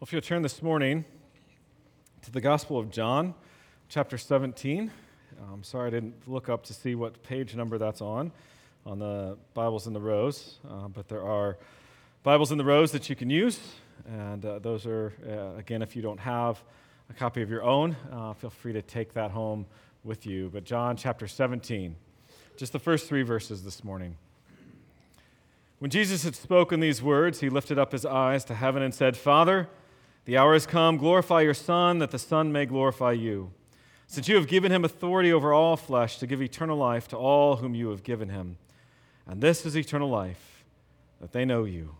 Well, 0.00 0.06
if 0.06 0.12
you'll 0.12 0.22
turn 0.22 0.42
this 0.42 0.62
morning 0.62 1.04
to 2.22 2.30
the 2.30 2.40
Gospel 2.40 2.78
of 2.78 2.88
John, 2.88 3.34
chapter 3.88 4.16
17. 4.16 4.92
I'm 5.52 5.64
sorry 5.64 5.88
I 5.88 5.90
didn't 5.90 6.28
look 6.28 6.48
up 6.48 6.62
to 6.66 6.72
see 6.72 6.94
what 6.94 7.20
page 7.24 7.56
number 7.56 7.78
that's 7.78 8.00
on, 8.00 8.30
on 8.86 9.00
the 9.00 9.36
Bibles 9.54 9.88
in 9.88 9.94
the 9.94 10.00
rows, 10.00 10.60
uh, 10.70 10.86
but 10.86 11.08
there 11.08 11.24
are 11.24 11.58
Bibles 12.22 12.52
in 12.52 12.58
the 12.58 12.64
rows 12.64 12.92
that 12.92 13.10
you 13.10 13.16
can 13.16 13.28
use, 13.28 13.58
and 14.06 14.44
uh, 14.44 14.60
those 14.60 14.86
are, 14.86 15.14
uh, 15.28 15.58
again, 15.58 15.82
if 15.82 15.96
you 15.96 16.02
don't 16.02 16.20
have 16.20 16.62
a 17.10 17.12
copy 17.12 17.42
of 17.42 17.50
your 17.50 17.64
own, 17.64 17.96
uh, 18.12 18.34
feel 18.34 18.50
free 18.50 18.74
to 18.74 18.82
take 18.82 19.14
that 19.14 19.32
home 19.32 19.66
with 20.04 20.26
you. 20.26 20.48
But 20.48 20.62
John 20.62 20.96
chapter 20.96 21.26
17, 21.26 21.96
just 22.56 22.72
the 22.72 22.78
first 22.78 23.08
three 23.08 23.22
verses 23.22 23.64
this 23.64 23.82
morning. 23.82 24.16
When 25.80 25.90
Jesus 25.90 26.22
had 26.22 26.36
spoken 26.36 26.78
these 26.78 27.02
words, 27.02 27.40
he 27.40 27.48
lifted 27.50 27.80
up 27.80 27.90
his 27.90 28.06
eyes 28.06 28.44
to 28.44 28.54
heaven 28.54 28.80
and 28.80 28.94
said, 28.94 29.16
Father, 29.16 29.68
the 30.28 30.36
hour 30.36 30.52
has 30.52 30.66
come. 30.66 30.98
Glorify 30.98 31.40
your 31.40 31.54
Son, 31.54 32.00
that 32.00 32.10
the 32.10 32.18
Son 32.18 32.52
may 32.52 32.66
glorify 32.66 33.12
you. 33.12 33.50
Since 34.06 34.28
you 34.28 34.36
have 34.36 34.46
given 34.46 34.70
him 34.70 34.84
authority 34.84 35.32
over 35.32 35.54
all 35.54 35.74
flesh 35.74 36.18
to 36.18 36.26
give 36.26 36.42
eternal 36.42 36.76
life 36.76 37.08
to 37.08 37.16
all 37.16 37.56
whom 37.56 37.74
you 37.74 37.88
have 37.88 38.02
given 38.02 38.28
him. 38.28 38.58
And 39.26 39.40
this 39.40 39.64
is 39.64 39.74
eternal 39.74 40.10
life, 40.10 40.64
that 41.22 41.32
they 41.32 41.46
know 41.46 41.64
you, 41.64 41.96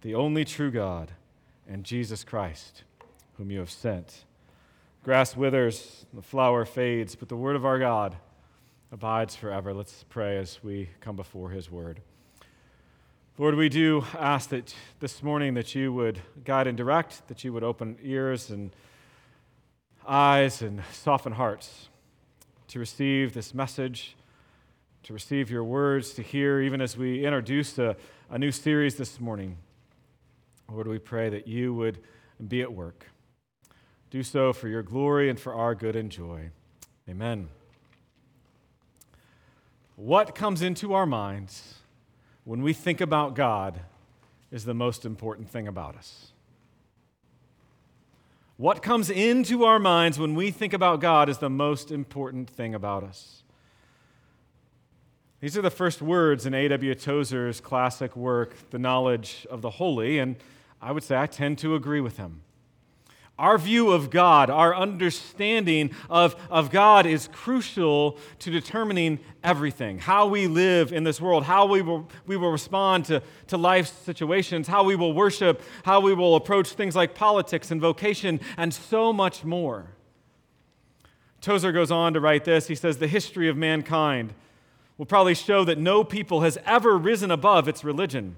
the 0.00 0.16
only 0.16 0.44
true 0.44 0.72
God, 0.72 1.12
and 1.68 1.84
Jesus 1.84 2.24
Christ, 2.24 2.82
whom 3.36 3.52
you 3.52 3.60
have 3.60 3.70
sent. 3.70 4.24
Grass 5.04 5.36
withers, 5.36 6.06
the 6.12 6.22
flower 6.22 6.64
fades, 6.64 7.14
but 7.14 7.28
the 7.28 7.36
word 7.36 7.54
of 7.54 7.64
our 7.64 7.78
God 7.78 8.16
abides 8.90 9.36
forever. 9.36 9.72
Let's 9.72 10.04
pray 10.08 10.38
as 10.38 10.58
we 10.64 10.88
come 10.98 11.14
before 11.14 11.50
his 11.50 11.70
word. 11.70 12.00
Lord, 13.38 13.54
we 13.54 13.68
do 13.70 14.04
ask 14.18 14.50
that 14.50 14.74
this 14.98 15.22
morning 15.22 15.54
that 15.54 15.74
you 15.74 15.92
would 15.92 16.20
guide 16.44 16.66
and 16.66 16.76
direct, 16.76 17.26
that 17.28 17.42
you 17.42 17.52
would 17.52 17.64
open 17.64 17.96
ears 18.02 18.50
and 18.50 18.74
eyes 20.06 20.60
and 20.60 20.82
soften 20.92 21.32
hearts 21.32 21.88
to 22.68 22.78
receive 22.78 23.32
this 23.32 23.54
message, 23.54 24.14
to 25.04 25.14
receive 25.14 25.50
your 25.50 25.64
words, 25.64 26.12
to 26.14 26.22
hear, 26.22 26.60
even 26.60 26.82
as 26.82 26.96
we 26.96 27.24
introduce 27.24 27.78
a, 27.78 27.96
a 28.28 28.38
new 28.38 28.52
series 28.52 28.96
this 28.96 29.18
morning. 29.18 29.56
Lord, 30.70 30.86
we 30.86 30.98
pray 30.98 31.30
that 31.30 31.48
you 31.48 31.72
would 31.72 31.98
be 32.46 32.60
at 32.60 32.72
work. 32.72 33.06
Do 34.10 34.22
so 34.22 34.52
for 34.52 34.68
your 34.68 34.82
glory 34.82 35.30
and 35.30 35.40
for 35.40 35.54
our 35.54 35.74
good 35.74 35.96
and 35.96 36.10
joy. 36.10 36.50
Amen. 37.08 37.48
What 39.96 40.34
comes 40.34 40.60
into 40.60 40.92
our 40.92 41.06
minds? 41.06 41.79
When 42.44 42.62
we 42.62 42.72
think 42.72 43.00
about 43.00 43.34
God 43.34 43.80
is 44.50 44.64
the 44.64 44.74
most 44.74 45.04
important 45.04 45.48
thing 45.48 45.68
about 45.68 45.96
us. 45.96 46.32
What 48.56 48.82
comes 48.82 49.08
into 49.08 49.64
our 49.64 49.78
minds 49.78 50.18
when 50.18 50.34
we 50.34 50.50
think 50.50 50.72
about 50.72 51.00
God 51.00 51.28
is 51.28 51.38
the 51.38 51.48
most 51.48 51.90
important 51.90 52.50
thing 52.50 52.74
about 52.74 53.04
us. 53.04 53.42
These 55.40 55.56
are 55.56 55.62
the 55.62 55.70
first 55.70 56.02
words 56.02 56.44
in 56.44 56.52
A.W. 56.52 56.94
Tozer's 56.94 57.60
classic 57.60 58.14
work, 58.14 58.54
The 58.70 58.78
Knowledge 58.78 59.46
of 59.48 59.62
the 59.62 59.70
Holy, 59.70 60.18
and 60.18 60.36
I 60.82 60.92
would 60.92 61.02
say 61.02 61.16
I 61.16 61.26
tend 61.26 61.56
to 61.58 61.74
agree 61.74 62.02
with 62.02 62.18
him. 62.18 62.42
Our 63.40 63.56
view 63.56 63.90
of 63.90 64.10
God, 64.10 64.50
our 64.50 64.76
understanding 64.76 65.92
of, 66.10 66.36
of 66.50 66.70
God 66.70 67.06
is 67.06 67.26
crucial 67.32 68.18
to 68.40 68.50
determining 68.50 69.18
everything 69.42 69.98
how 69.98 70.26
we 70.26 70.46
live 70.46 70.92
in 70.92 71.04
this 71.04 71.22
world, 71.22 71.44
how 71.44 71.64
we 71.64 71.80
will, 71.80 72.06
we 72.26 72.36
will 72.36 72.52
respond 72.52 73.06
to, 73.06 73.22
to 73.46 73.56
life's 73.56 73.92
situations, 73.92 74.68
how 74.68 74.84
we 74.84 74.94
will 74.94 75.14
worship, 75.14 75.62
how 75.84 76.00
we 76.00 76.12
will 76.12 76.36
approach 76.36 76.72
things 76.72 76.94
like 76.94 77.14
politics 77.14 77.70
and 77.70 77.80
vocation, 77.80 78.40
and 78.58 78.74
so 78.74 79.10
much 79.10 79.42
more. 79.42 79.86
Tozer 81.40 81.72
goes 81.72 81.90
on 81.90 82.12
to 82.12 82.20
write 82.20 82.44
this. 82.44 82.66
He 82.66 82.74
says, 82.74 82.98
The 82.98 83.08
history 83.08 83.48
of 83.48 83.56
mankind 83.56 84.34
will 84.98 85.06
probably 85.06 85.34
show 85.34 85.64
that 85.64 85.78
no 85.78 86.04
people 86.04 86.42
has 86.42 86.58
ever 86.66 86.98
risen 86.98 87.30
above 87.30 87.68
its 87.68 87.84
religion 87.84 88.36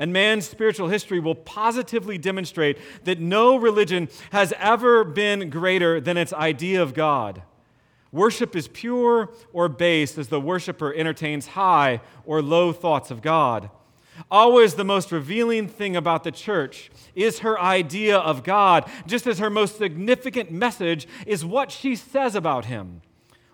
and 0.00 0.14
man's 0.14 0.48
spiritual 0.48 0.88
history 0.88 1.20
will 1.20 1.34
positively 1.34 2.16
demonstrate 2.16 2.78
that 3.04 3.20
no 3.20 3.56
religion 3.56 4.08
has 4.32 4.54
ever 4.58 5.04
been 5.04 5.50
greater 5.50 6.00
than 6.00 6.16
its 6.16 6.32
idea 6.32 6.82
of 6.82 6.94
God. 6.94 7.42
Worship 8.10 8.56
is 8.56 8.66
pure 8.66 9.30
or 9.52 9.68
base 9.68 10.16
as 10.16 10.28
the 10.28 10.40
worshiper 10.40 10.94
entertains 10.94 11.48
high 11.48 12.00
or 12.24 12.40
low 12.40 12.72
thoughts 12.72 13.10
of 13.10 13.20
God. 13.20 13.68
Always 14.30 14.74
the 14.74 14.84
most 14.84 15.12
revealing 15.12 15.68
thing 15.68 15.94
about 15.96 16.24
the 16.24 16.32
church 16.32 16.90
is 17.14 17.40
her 17.40 17.60
idea 17.60 18.16
of 18.16 18.42
God, 18.42 18.90
just 19.06 19.26
as 19.26 19.38
her 19.38 19.50
most 19.50 19.76
significant 19.76 20.50
message 20.50 21.06
is 21.26 21.44
what 21.44 21.70
she 21.70 21.94
says 21.94 22.34
about 22.34 22.64
him 22.64 23.02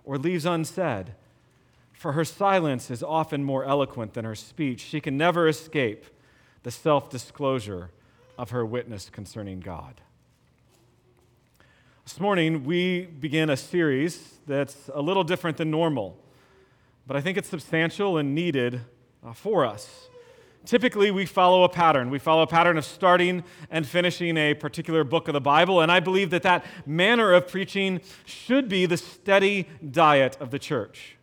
or 0.04 0.16
leaves 0.16 0.46
unsaid. 0.46 1.14
For 1.92 2.12
her 2.12 2.24
silence 2.24 2.88
is 2.88 3.02
often 3.02 3.42
more 3.42 3.64
eloquent 3.64 4.14
than 4.14 4.24
her 4.24 4.36
speech. 4.36 4.80
She 4.80 5.00
can 5.00 5.16
never 5.16 5.48
escape 5.48 6.06
the 6.66 6.72
self 6.72 7.08
disclosure 7.08 7.92
of 8.36 8.50
her 8.50 8.66
witness 8.66 9.08
concerning 9.08 9.60
God. 9.60 10.00
This 12.02 12.18
morning, 12.18 12.64
we 12.64 13.02
begin 13.02 13.50
a 13.50 13.56
series 13.56 14.38
that's 14.48 14.90
a 14.92 15.00
little 15.00 15.22
different 15.22 15.58
than 15.58 15.70
normal, 15.70 16.18
but 17.06 17.16
I 17.16 17.20
think 17.20 17.38
it's 17.38 17.48
substantial 17.48 18.18
and 18.18 18.34
needed 18.34 18.80
uh, 19.24 19.32
for 19.32 19.64
us. 19.64 20.08
Typically, 20.64 21.12
we 21.12 21.24
follow 21.24 21.62
a 21.62 21.68
pattern. 21.68 22.10
We 22.10 22.18
follow 22.18 22.42
a 22.42 22.48
pattern 22.48 22.76
of 22.76 22.84
starting 22.84 23.44
and 23.70 23.86
finishing 23.86 24.36
a 24.36 24.54
particular 24.54 25.04
book 25.04 25.28
of 25.28 25.34
the 25.34 25.40
Bible, 25.40 25.80
and 25.80 25.92
I 25.92 26.00
believe 26.00 26.30
that 26.30 26.42
that 26.42 26.64
manner 26.84 27.32
of 27.32 27.46
preaching 27.46 28.00
should 28.24 28.68
be 28.68 28.86
the 28.86 28.96
steady 28.96 29.68
diet 29.88 30.36
of 30.40 30.50
the 30.50 30.58
church. 30.58 31.15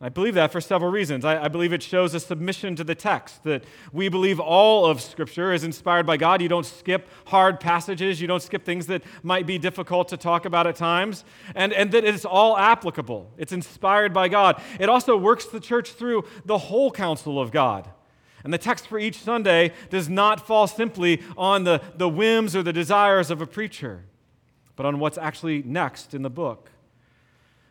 I 0.00 0.08
believe 0.08 0.34
that 0.34 0.50
for 0.50 0.60
several 0.60 0.90
reasons. 0.90 1.24
I, 1.24 1.44
I, 1.44 1.48
believe 1.48 1.72
it 1.72 1.82
shows 1.82 2.14
a 2.14 2.20
submission 2.20 2.74
to 2.76 2.84
the 2.84 2.96
text, 2.96 3.44
that 3.44 3.64
we 3.92 4.08
believe 4.08 4.40
all 4.40 4.86
of 4.86 5.00
Scripture 5.00 5.52
is 5.52 5.62
inspired 5.62 6.04
by 6.04 6.16
God. 6.16 6.42
You 6.42 6.48
don't 6.48 6.66
skip 6.66 7.08
hard 7.26 7.60
passages, 7.60 8.20
you 8.20 8.26
don't 8.26 8.42
skip 8.42 8.64
things 8.64 8.86
that 8.88 9.02
might 9.22 9.46
be 9.46 9.56
difficult 9.56 10.08
to 10.08 10.16
talk 10.16 10.44
about 10.44 10.66
at 10.66 10.76
times, 10.76 11.24
and, 11.54 11.72
and 11.72 11.92
that 11.92 12.04
it's 12.04 12.24
all 12.24 12.56
applicable. 12.58 13.30
It's 13.38 13.52
inspired 13.52 14.12
by 14.12 14.28
God. 14.28 14.60
It 14.80 14.88
also 14.88 15.16
works 15.16 15.46
the 15.46 15.60
church 15.60 15.92
through 15.92 16.24
the 16.44 16.58
whole 16.58 16.90
counsel 16.90 17.40
of 17.40 17.50
God. 17.52 17.88
And 18.42 18.52
the 18.52 18.58
text 18.58 18.86
for 18.86 18.98
each 18.98 19.18
Sunday 19.18 19.72
does 19.88 20.10
not 20.10 20.46
fall 20.46 20.66
simply 20.66 21.22
on 21.38 21.64
the, 21.64 21.80
the 21.96 22.10
whims 22.10 22.54
or 22.54 22.62
the 22.62 22.74
desires 22.74 23.30
of 23.30 23.40
a 23.40 23.46
preacher, 23.46 24.04
but 24.76 24.84
on 24.84 24.98
what's 24.98 25.16
actually 25.16 25.62
next 25.62 26.12
in 26.12 26.20
the 26.20 26.30
book. 26.30 26.70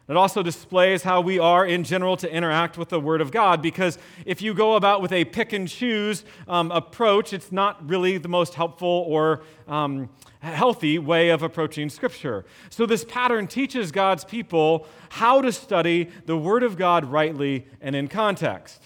It 0.10 0.18
also 0.18 0.44
displays 0.44 1.04
how 1.04 1.22
we 1.22 1.40
are 1.40 1.66
in 1.66 1.86
general 1.86 2.18
to 2.18 2.30
interact 2.30 2.78
with 2.78 2.90
the 2.90 3.00
Word 3.00 3.22
of 3.22 3.32
God 3.32 3.62
because 3.62 3.98
if 4.26 4.42
you 4.42 4.54
go 4.54 4.76
about 4.76 5.02
with 5.02 5.14
a 5.14 5.24
pick 5.24 5.54
and 5.54 5.66
choose 5.66 6.26
um, 6.46 6.72
approach, 6.72 7.32
it's 7.32 7.54
not 7.54 7.90
really 7.90 8.18
the 8.18 8.28
most 8.28 8.54
helpful 8.54 9.06
or 9.08 9.44
um, 9.66 10.10
healthy 10.42 11.00
way 11.00 11.30
of 11.30 11.42
approaching 11.42 11.90
Scripture. 11.90 12.44
So, 12.70 12.86
this 12.86 13.06
pattern 13.06 13.48
teaches 13.48 13.94
God's 13.94 14.26
people 14.26 14.88
how 15.08 15.42
to 15.42 15.54
study 15.54 16.10
the 16.26 16.38
Word 16.38 16.64
of 16.64 16.76
God 16.78 17.06
rightly 17.06 17.66
and 17.80 17.96
in 17.96 18.10
context. 18.10 18.84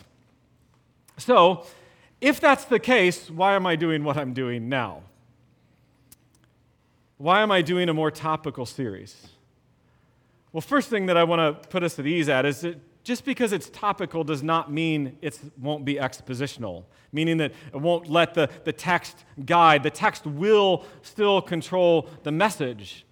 So, 1.18 1.66
if 2.22 2.40
that's 2.40 2.66
the 2.66 2.80
case, 2.80 3.28
why 3.32 3.56
am 3.56 3.66
I 3.66 3.76
doing 3.76 4.04
what 4.04 4.18
I'm 4.18 4.34
doing 4.34 4.70
now? 4.70 5.02
Why 7.18 7.42
am 7.42 7.52
I 7.52 7.64
doing 7.64 7.90
a 7.90 7.94
more 7.96 8.12
topical 8.12 8.68
series? 8.68 9.30
Well, 10.58 10.64
first 10.64 10.90
thing 10.90 11.06
that 11.06 11.18
I 11.18 11.24
want 11.24 11.62
to 11.62 11.70
put 11.70 11.84
us 11.84 12.00
at 12.00 12.08
ease 12.08 12.30
at 12.30 12.44
is 12.44 12.62
that 12.62 13.04
just 13.04 13.26
because 13.26 13.52
it's 13.54 13.70
topical 13.70 14.24
does 14.24 14.42
not 14.42 14.72
mean 14.72 15.16
it 15.22 15.40
won't 15.56 15.86
be 15.86 15.98
expositional, 15.98 16.86
meaning 17.12 17.38
that 17.38 17.52
it 17.72 17.80
won't 17.80 18.10
let 18.10 18.34
the, 18.34 18.50
the 18.64 18.74
text 18.74 19.24
guide. 19.46 19.84
The 19.84 19.92
text 19.92 20.26
will 20.26 20.84
still 21.04 21.44
control 21.44 22.10
the 22.24 22.32
message. 22.32 23.06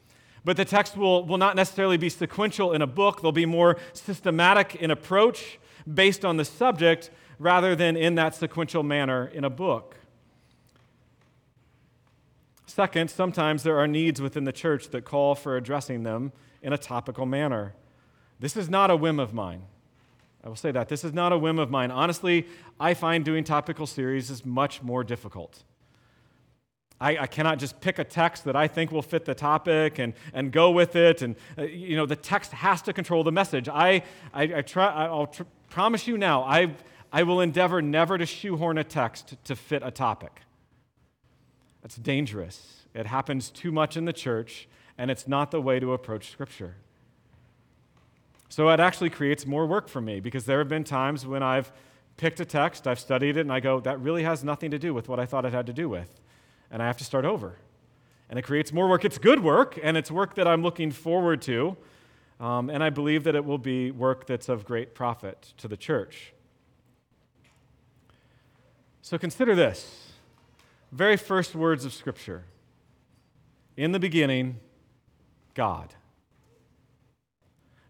But 0.44 0.57
the 0.57 0.65
text 0.65 0.97
will, 0.97 1.24
will 1.24 1.38
not 1.38 1.56
necessarily 1.56 1.97
be 1.97 2.09
sequential 2.09 2.74
in 2.74 2.81
a 2.81 2.88
book. 2.88 3.21
They'll 3.21 3.31
be 3.31 3.45
more 3.45 3.77
systematic 3.94 4.74
in 4.77 4.89
approach 4.89 5.59
based 5.94 6.25
on 6.25 6.38
the 6.38 6.45
subject 6.45 7.12
rather 7.38 7.75
than 7.75 7.95
in 7.95 8.15
that 8.15 8.33
sequential 8.33 8.81
manner 8.81 9.27
in 9.27 9.44
a 9.44 9.51
book. 9.51 9.97
Second, 12.65 13.09
sometimes 13.09 13.63
there 13.63 13.77
are 13.77 13.88
needs 13.88 14.21
within 14.21 14.44
the 14.44 14.51
church 14.51 14.89
that 14.89 15.06
call 15.06 15.35
for 15.35 15.56
addressing 15.56 16.03
them 16.03 16.31
in 16.62 16.73
a 16.73 16.77
topical 16.77 17.25
manner. 17.25 17.75
This 18.39 18.57
is 18.57 18.69
not 18.69 18.89
a 18.89 18.95
whim 18.95 19.19
of 19.19 19.33
mine. 19.33 19.63
I 20.44 20.50
will 20.50 20.56
say 20.56 20.71
that. 20.71 20.89
This 20.89 21.03
is 21.03 21.13
not 21.13 21.31
a 21.31 21.38
whim 21.38 21.57
of 21.57 21.71
mine. 21.71 21.91
Honestly, 21.91 22.47
I 22.79 22.94
find 22.94 23.25
doing 23.25 23.44
topical 23.44 23.88
series 23.88 24.29
is 24.29 24.45
much 24.45 24.81
more 24.81 25.03
difficult. 25.03 25.63
I, 27.00 27.17
I, 27.17 27.27
cannot 27.27 27.59
just 27.59 27.81
pick 27.81 28.00
a 28.00 28.03
text 28.03 28.45
that 28.45 28.56
I 28.56 28.68
think 28.68 28.91
will 28.91 29.01
fit 29.01 29.25
the 29.25 29.35
topic 29.35 30.00
and, 30.00 30.13
and 30.33 30.51
go 30.51 30.71
with 30.71 30.95
it. 30.95 31.21
And, 31.21 31.35
uh, 31.57 31.63
you 31.63 31.97
know, 31.97 32.06
the 32.06 32.15
text 32.15 32.53
has 32.53 32.81
to 32.83 32.94
control 32.94 33.23
the 33.23 33.33
message. 33.33 33.68
I, 33.68 34.03
I, 34.33 34.44
I 34.44 34.61
try, 34.61 34.88
I'll 34.88 35.27
tr- 35.27 35.44
promise 35.69 36.07
you 36.07 36.18
now, 36.18 36.44
I, 36.44 36.73
I 37.11 37.23
will 37.23 37.41
endeavor 37.41 37.81
never 37.81 38.18
to 38.18 38.25
shoehorn 38.25 38.77
a 38.77 38.83
text 38.83 39.35
to 39.45 39.56
fit 39.56 39.81
a 39.83 39.91
topic. 39.91 40.41
That's 41.85 41.97
dangerous. 41.97 42.87
It 42.95 43.05
happens 43.05 43.51
too 43.51 43.71
much 43.71 43.95
in 43.95 44.05
the 44.05 44.11
church, 44.11 44.67
and 44.97 45.11
it's 45.11 45.27
not 45.27 45.51
the 45.51 45.61
way 45.61 45.79
to 45.79 45.93
approach 45.93 46.31
Scripture. 46.31 46.77
So 48.49 48.69
it 48.69 48.79
actually 48.79 49.11
creates 49.11 49.45
more 49.45 49.67
work 49.67 49.87
for 49.87 50.01
me 50.01 50.19
because 50.19 50.45
there 50.45 50.57
have 50.57 50.67
been 50.67 50.83
times 50.83 51.27
when 51.27 51.43
I've 51.43 51.71
picked 52.17 52.39
a 52.39 52.45
text, 52.45 52.87
I've 52.87 52.99
studied 52.99 53.37
it, 53.37 53.41
and 53.41 53.53
I 53.53 53.59
go, 53.59 53.79
that 53.81 53.99
really 53.99 54.23
has 54.23 54.43
nothing 54.43 54.71
to 54.71 54.79
do 54.79 54.95
with 54.95 55.07
what 55.07 55.19
I 55.19 55.27
thought 55.27 55.45
it 55.45 55.53
had 55.53 55.67
to 55.67 55.73
do 55.73 55.87
with. 55.87 56.09
And 56.71 56.81
I 56.81 56.87
have 56.87 56.97
to 56.97 57.03
start 57.03 57.23
over. 57.23 57.57
And 58.31 58.39
it 58.39 58.41
creates 58.41 58.73
more 58.73 58.89
work. 58.89 59.05
It's 59.05 59.19
good 59.19 59.43
work, 59.43 59.77
and 59.83 59.95
it's 59.95 60.09
work 60.09 60.33
that 60.33 60.47
I'm 60.47 60.63
looking 60.63 60.89
forward 60.89 61.43
to. 61.43 61.77
Um, 62.39 62.71
and 62.71 62.83
I 62.83 62.89
believe 62.89 63.25
that 63.25 63.35
it 63.35 63.45
will 63.45 63.59
be 63.59 63.91
work 63.91 64.25
that's 64.25 64.49
of 64.49 64.65
great 64.65 64.95
profit 64.95 65.53
to 65.57 65.67
the 65.67 65.77
church. 65.77 66.33
So 69.03 69.19
consider 69.19 69.53
this 69.53 70.05
very 70.95 71.18
first 71.18 71.53
words 71.53 71.83
of 71.83 71.94
Scripture. 71.94 72.45
In 73.75 73.92
the 73.92 74.00
beginning, 74.00 74.59
God. 75.53 75.94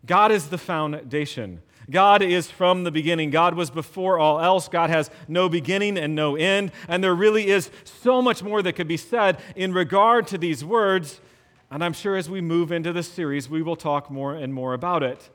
God 0.05 0.31
is 0.31 0.49
the 0.49 0.57
foundation. 0.57 1.61
God 1.89 2.23
is 2.23 2.49
from 2.49 2.83
the 2.83 2.91
beginning. 2.91 3.29
God 3.29 3.53
was 3.53 3.69
before 3.69 4.17
all 4.17 4.39
else. 4.39 4.67
God 4.67 4.89
has 4.89 5.11
no 5.27 5.47
beginning 5.49 5.99
and 5.99 6.15
no 6.15 6.35
end. 6.35 6.71
And 6.87 7.03
there 7.03 7.13
really 7.13 7.47
is 7.47 7.69
so 7.83 8.23
much 8.23 8.41
more 8.41 8.63
that 8.63 8.73
could 8.73 8.87
be 8.87 8.97
said 8.97 9.39
in 9.55 9.71
regard 9.71 10.25
to 10.27 10.39
these 10.39 10.65
words. 10.65 11.21
And 11.69 11.83
I'm 11.83 11.93
sure 11.93 12.15
as 12.15 12.27
we 12.27 12.41
move 12.41 12.71
into 12.71 12.91
this 12.91 13.07
series, 13.07 13.47
we 13.47 13.61
will 13.61 13.75
talk 13.75 14.09
more 14.09 14.33
and 14.33 14.51
more 14.51 14.73
about 14.73 15.03
it. 15.03 15.29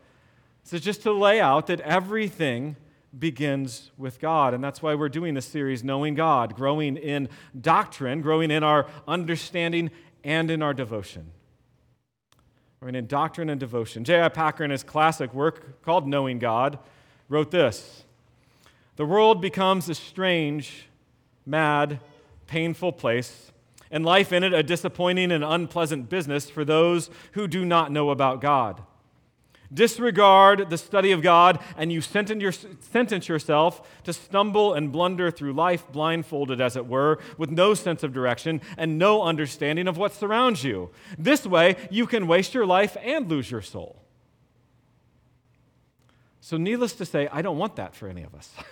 So, 0.64 0.78
just 0.78 1.02
to 1.02 1.12
lay 1.12 1.40
out 1.40 1.68
that 1.68 1.80
everything 1.80 2.76
begins 3.18 3.90
with 3.98 4.20
God. 4.20 4.54
And 4.54 4.62
that's 4.62 4.82
why 4.82 4.94
we're 4.94 5.08
doing 5.08 5.34
this 5.34 5.46
series, 5.46 5.82
Knowing 5.82 6.14
God, 6.14 6.54
growing 6.54 6.96
in 6.96 7.28
doctrine, 7.58 8.20
growing 8.20 8.50
in 8.50 8.62
our 8.62 8.86
understanding 9.08 9.90
and 10.22 10.50
in 10.50 10.62
our 10.62 10.74
devotion. 10.74 11.32
Growing 12.78 12.94
in 12.94 13.06
doctrine 13.06 13.50
and 13.50 13.58
devotion. 13.58 14.04
J.I. 14.04 14.28
Packer, 14.28 14.64
in 14.64 14.70
his 14.70 14.82
classic 14.82 15.34
work 15.34 15.82
called 15.82 16.06
Knowing 16.06 16.38
God, 16.38 16.78
wrote 17.28 17.50
this 17.50 18.04
The 18.96 19.06
world 19.06 19.40
becomes 19.40 19.88
a 19.88 19.94
strange, 19.94 20.86
mad, 21.44 22.00
painful 22.46 22.92
place, 22.92 23.50
and 23.90 24.04
life 24.04 24.32
in 24.32 24.44
it 24.44 24.54
a 24.54 24.62
disappointing 24.62 25.32
and 25.32 25.42
unpleasant 25.42 26.08
business 26.08 26.48
for 26.48 26.64
those 26.64 27.10
who 27.32 27.48
do 27.48 27.64
not 27.64 27.90
know 27.90 28.10
about 28.10 28.40
God 28.40 28.82
disregard 29.72 30.70
the 30.70 30.78
study 30.78 31.12
of 31.12 31.22
God, 31.22 31.60
and 31.76 31.92
you 31.92 32.00
sentence 32.00 33.28
yourself 33.28 33.88
to 34.04 34.12
stumble 34.12 34.74
and 34.74 34.92
blunder 34.92 35.30
through 35.30 35.52
life, 35.52 35.84
blindfolded, 35.90 36.60
as 36.60 36.76
it 36.76 36.86
were, 36.86 37.18
with 37.38 37.50
no 37.50 37.74
sense 37.74 38.02
of 38.02 38.12
direction 38.12 38.60
and 38.76 38.98
no 38.98 39.22
understanding 39.22 39.86
of 39.86 39.96
what 39.96 40.12
surrounds 40.14 40.64
you. 40.64 40.90
This 41.18 41.46
way, 41.46 41.76
you 41.90 42.06
can 42.06 42.26
waste 42.26 42.54
your 42.54 42.66
life 42.66 42.96
and 43.02 43.28
lose 43.28 43.50
your 43.50 43.62
soul. 43.62 44.02
So, 46.40 46.56
needless 46.56 46.94
to 46.94 47.04
say, 47.04 47.28
I 47.30 47.42
don't 47.42 47.58
want 47.58 47.76
that 47.76 47.94
for 47.94 48.08
any 48.08 48.22
of 48.22 48.34
us. 48.34 48.52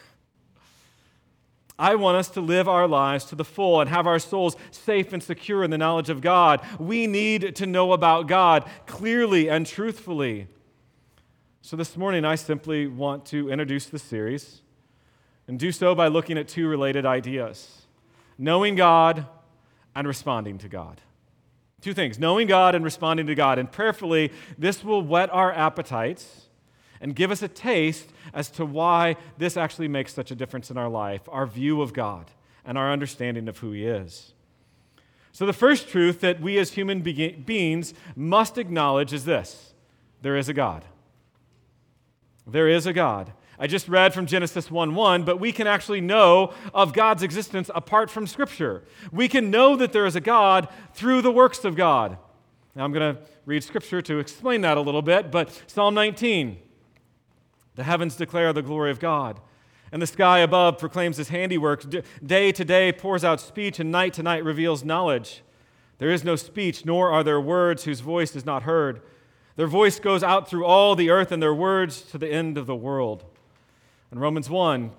I 1.79 1.95
want 1.95 2.17
us 2.17 2.29
to 2.31 2.41
live 2.41 2.69
our 2.69 2.89
lives 2.89 3.25
to 3.27 3.37
the 3.37 3.45
full 3.45 3.81
and 3.81 3.89
have 3.89 4.06
our 4.06 4.19
souls 4.19 4.56
safe 4.73 5.12
and 5.12 5.23
secure 5.23 5.62
in 5.62 5.71
the 5.71 5.79
knowledge 5.79 6.11
of 6.11 6.21
God. 6.21 6.61
We 6.81 7.06
need 7.06 7.55
to 7.55 7.67
know 7.67 7.93
about 7.93 8.27
God 8.27 8.69
clearly 8.87 9.49
and 9.49 9.65
truthfully. 9.65 10.49
So 11.69 11.76
this 11.76 11.99
morning, 11.99 12.25
I 12.25 12.37
simply 12.37 12.87
want 12.87 13.26
to 13.26 13.50
introduce 13.50 13.85
the 13.85 13.99
series 13.99 14.62
and 15.47 15.59
do 15.59 15.70
so 15.70 15.94
by 15.94 16.09
looking 16.09 16.38
at 16.38 16.49
two 16.49 16.67
related 16.67 17.05
ideas 17.05 17.82
knowing 18.38 18.75
God 18.75 19.26
and 19.94 20.09
responding 20.09 20.56
to 20.56 20.69
God. 20.70 21.03
Two 21.82 21.93
things 21.93 22.19
knowing 22.19 22.47
God 22.47 22.75
and 22.75 22.82
responding 22.82 23.26
to 23.26 23.35
God. 23.35 23.59
And 23.59 23.70
prayerfully, 23.70 24.32
this 24.56 24.82
will 24.82 25.03
whet 25.03 25.29
our 25.31 25.53
appetites 25.53 26.47
and 27.03 27.15
give 27.15 27.31
us 27.31 27.43
a 27.43 27.49
taste 27.49 28.14
as 28.32 28.49
to 28.53 28.64
why 28.64 29.17
this 29.37 29.59
actually 29.59 29.88
makes 29.88 30.14
such 30.14 30.31
a 30.31 30.35
difference 30.35 30.71
in 30.71 30.79
our 30.79 30.88
life, 30.88 31.21
our 31.29 31.44
view 31.44 31.82
of 31.82 31.93
God, 31.93 32.31
and 32.64 32.79
our 32.79 32.91
understanding 32.91 33.47
of 33.47 33.59
who 33.59 33.73
He 33.73 33.85
is. 33.85 34.32
So, 35.32 35.44
the 35.44 35.53
first 35.53 35.91
truth 35.91 36.21
that 36.21 36.41
we 36.41 36.56
as 36.56 36.73
human 36.73 37.03
beings 37.03 37.93
must 38.17 38.56
acknowledge 38.56 39.12
is 39.12 39.26
this 39.26 39.75
there 40.23 40.38
is 40.38 40.49
a 40.49 40.55
God. 40.55 40.87
There 42.49 42.69
is 42.69 42.87
a 42.87 42.93
God. 42.93 43.33
I 43.59 43.67
just 43.67 43.89
read 43.89 44.15
from 44.15 44.27
Genesis 44.27 44.71
1 44.71 44.95
1, 44.95 45.25
but 45.25 45.41
we 45.41 45.53
can 45.53 45.67
actually 45.67 46.00
know 46.00 46.55
of 46.73 46.93
God's 46.93 47.23
existence 47.23 47.71
apart 47.75 48.09
from 48.09 48.27
Scripture. 48.27 48.85
We 49.12 49.29
can 49.29 49.50
know 49.50 49.77
that 49.77 49.93
there 49.93 50.06
is 50.06 50.17
a 50.17 50.21
God 50.21 50.69
through 50.95 51.23
the 51.23 51.33
works 51.33 51.65
of 51.65 51.75
God. 51.75 52.19
Now, 52.75 52.85
I'm 52.85 52.93
going 52.93 53.17
to 53.17 53.21
read 53.45 53.65
Scripture 53.65 54.00
to 54.03 54.19
explain 54.21 54.61
that 54.61 54.77
a 54.77 54.81
little 54.81 55.03
bit, 55.03 55.33
but 55.33 55.62
Psalm 55.67 55.95
19 55.95 56.59
The 57.75 57.85
heavens 57.85 58.15
declare 58.15 58.53
the 58.53 58.62
glory 58.62 58.93
of 58.93 59.00
God, 59.00 59.41
and 59.91 60.00
the 60.00 60.06
sky 60.06 60.39
above 60.39 60.79
proclaims 60.79 61.17
his 61.17 61.31
handiwork. 61.31 61.85
Day 62.25 62.53
to 62.53 62.65
day 62.65 62.93
pours 62.93 63.25
out 63.25 63.41
speech, 63.41 63.81
and 63.81 63.91
night 63.91 64.15
to 64.15 64.23
night 64.23 64.45
reveals 64.45 64.85
knowledge. 64.85 65.43
There 65.99 66.12
is 66.12 66.23
no 66.23 66.37
speech, 66.37 66.87
nor 66.87 67.11
are 67.11 67.25
there 67.25 67.41
words 67.41 67.85
whose 67.85 68.00
voice 68.00 68.37
is 68.37 68.47
not 68.47 68.62
heard. 68.62 69.03
Their 69.59 69.67
voice 69.67 69.99
goes 69.99 70.23
out 70.23 70.49
through 70.49 70.65
all 70.65 70.95
the 70.95 71.11
earth 71.11 71.33
and 71.33 71.43
their 71.43 71.53
words 71.53 72.03
to 72.13 72.17
the 72.17 72.29
end 72.29 72.57
of 72.57 72.67
the 72.67 72.77
world. 72.77 73.25
And 74.13 74.21
Romans 74.21 74.49
1, 74.49 74.93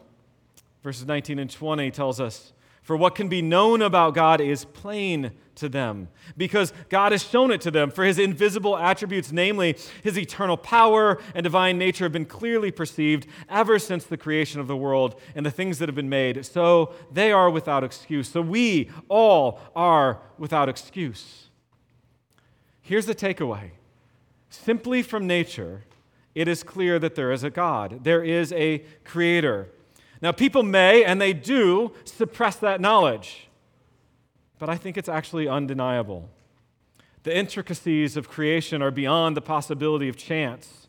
verses 0.84 1.06
19 1.08 1.40
and 1.40 1.50
20 1.50 1.90
tells 1.92 2.20
us, 2.20 2.52
For 2.82 2.98
what 2.98 3.16
can 3.16 3.30
be 3.30 3.42
known 3.42 3.82
about 3.82 4.16
God 4.16 4.42
is 4.42 4.66
plain 4.66 5.32
to 5.56 5.70
them, 5.70 6.10
because 6.36 6.74
God 6.90 7.14
has 7.14 7.24
shown 7.24 7.52
it 7.52 7.62
to 7.62 7.72
them. 7.72 7.90
For 7.90 8.04
his 8.04 8.20
invisible 8.20 8.78
attributes, 8.78 9.32
namely 9.32 9.78
his 10.04 10.20
eternal 10.20 10.58
power 10.58 11.22
and 11.34 11.46
divine 11.46 11.78
nature, 11.78 12.04
have 12.04 12.12
been 12.12 12.26
clearly 12.26 12.70
perceived 12.70 13.28
ever 13.48 13.80
since 13.80 14.04
the 14.04 14.18
creation 14.18 14.60
of 14.60 14.68
the 14.68 14.76
world 14.76 15.18
and 15.36 15.46
the 15.46 15.52
things 15.52 15.80
that 15.80 15.88
have 15.88 15.96
been 15.96 16.10
made. 16.10 16.46
So 16.46 16.94
they 17.10 17.32
are 17.32 17.50
without 17.50 17.86
excuse. 17.86 18.28
So 18.28 18.42
we 18.42 18.90
all 19.08 19.62
are 19.74 20.20
without 20.38 20.68
excuse. 20.68 21.46
Here's 22.82 23.06
the 23.06 23.16
takeaway 23.16 23.72
Simply 24.50 25.02
from 25.02 25.28
nature, 25.28 25.84
it 26.36 26.48
is 26.48 26.64
clear 26.64 27.00
that 27.00 27.16
there 27.16 27.32
is 27.32 27.44
a 27.44 27.50
God, 27.50 28.04
there 28.04 28.24
is 28.24 28.52
a 28.54 28.80
creator. 29.04 29.70
Now, 30.22 30.32
people 30.32 30.64
may, 30.64 31.04
and 31.04 31.22
they 31.22 31.34
do, 31.34 31.94
suppress 32.04 32.56
that 32.58 32.82
knowledge, 32.82 33.48
but 34.58 34.70
I 34.70 34.76
think 34.76 34.98
it's 34.98 35.10
actually 35.10 35.48
undeniable. 35.48 36.30
The 37.24 37.36
intricacies 37.36 38.18
of 38.18 38.30
creation 38.30 38.82
are 38.82 38.92
beyond 38.92 39.38
the 39.38 39.42
possibility 39.42 40.10
of 40.10 40.18
chance. 40.18 40.88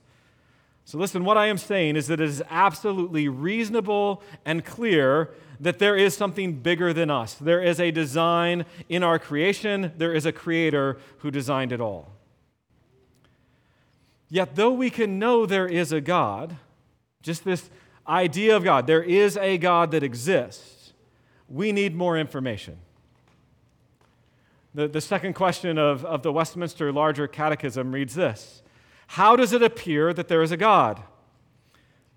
So, 0.85 0.99
listen, 0.99 1.25
what 1.25 1.37
I 1.37 1.47
am 1.47 1.59
saying 1.59 1.97
is 1.97 2.09
that 2.09 2.21
it 2.21 2.29
is 2.29 2.43
absolutely 2.51 3.29
reasonable 3.29 4.23
and 4.45 4.65
clear 4.65 5.31
that 5.61 5.79
there 5.79 5.97
is 5.97 6.17
something 6.17 6.55
bigger 6.55 6.93
than 6.93 7.11
us. 7.11 7.35
There 7.35 7.63
is 7.63 7.79
a 7.79 7.91
design 7.91 8.65
in 8.89 9.03
our 9.03 9.19
creation, 9.19 9.93
there 9.97 10.13
is 10.13 10.27
a 10.27 10.33
creator 10.33 10.99
who 11.19 11.31
designed 11.31 11.71
it 11.71 11.81
all. 11.81 12.13
Yet, 14.31 14.55
though 14.55 14.71
we 14.71 14.91
can 14.91 15.19
know 15.19 15.45
there 15.45 15.67
is 15.67 15.91
a 15.91 16.01
God, 16.01 16.57
just 17.21 17.45
this 17.45 17.69
idea 18.07 18.57
of 18.57 18.63
God, 18.63 18.87
there 18.87 19.03
is 19.03 19.37
a 19.37 19.59
God 19.59 19.91
that 19.91 20.05
exists, 20.05 20.93
we 21.49 21.73
need 21.73 21.97
more 21.97 22.17
information. 22.17 22.79
The, 24.73 24.87
the 24.87 25.01
second 25.01 25.35
question 25.35 25.79
of, 25.79 26.05
of 26.05 26.23
the 26.23 26.33
Westminster 26.33 26.93
Larger 26.93 27.27
Catechism 27.27 27.93
reads 27.93 28.15
this 28.15 28.63
How 29.09 29.35
does 29.35 29.53
it 29.53 29.63
appear 29.63 30.15
that 30.15 30.29
there 30.29 30.43
is 30.43 30.53
a 30.53 30.57
God? 30.57 31.03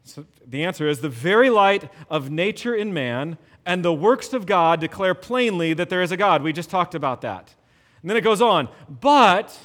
So 0.04 0.26
the 0.46 0.64
answer 0.64 0.88
is 0.88 1.00
the 1.00 1.10
very 1.10 1.50
light 1.50 1.90
of 2.10 2.30
nature 2.30 2.76
in 2.76 2.94
man 2.94 3.38
and 3.66 3.84
the 3.84 3.94
works 3.94 4.34
of 4.34 4.46
God 4.46 4.82
declare 4.82 5.16
plainly 5.16 5.74
that 5.74 5.90
there 5.90 6.02
is 6.02 6.12
a 6.12 6.18
God. 6.18 6.44
We 6.44 6.54
just 6.54 6.70
talked 6.70 6.94
about 6.94 7.22
that. 7.22 7.56
And 8.02 8.10
then 8.10 8.18
it 8.18 8.22
goes 8.22 8.42
on, 8.42 8.68
but 8.90 9.58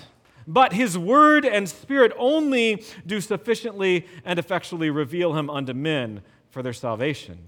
but 0.48 0.72
his 0.72 0.96
word 0.96 1.44
and 1.44 1.68
spirit 1.68 2.10
only 2.18 2.82
do 3.06 3.20
sufficiently 3.20 4.06
and 4.24 4.38
effectually 4.38 4.88
reveal 4.88 5.36
him 5.36 5.50
unto 5.50 5.74
men 5.74 6.22
for 6.50 6.62
their 6.62 6.72
salvation. 6.72 7.38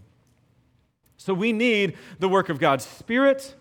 So 1.17 1.35
we 1.35 1.53
need 1.53 1.97
the 2.19 2.29
work 2.29 2.51
of 2.51 2.59
God's 2.59 2.85
Spirit 2.85 3.55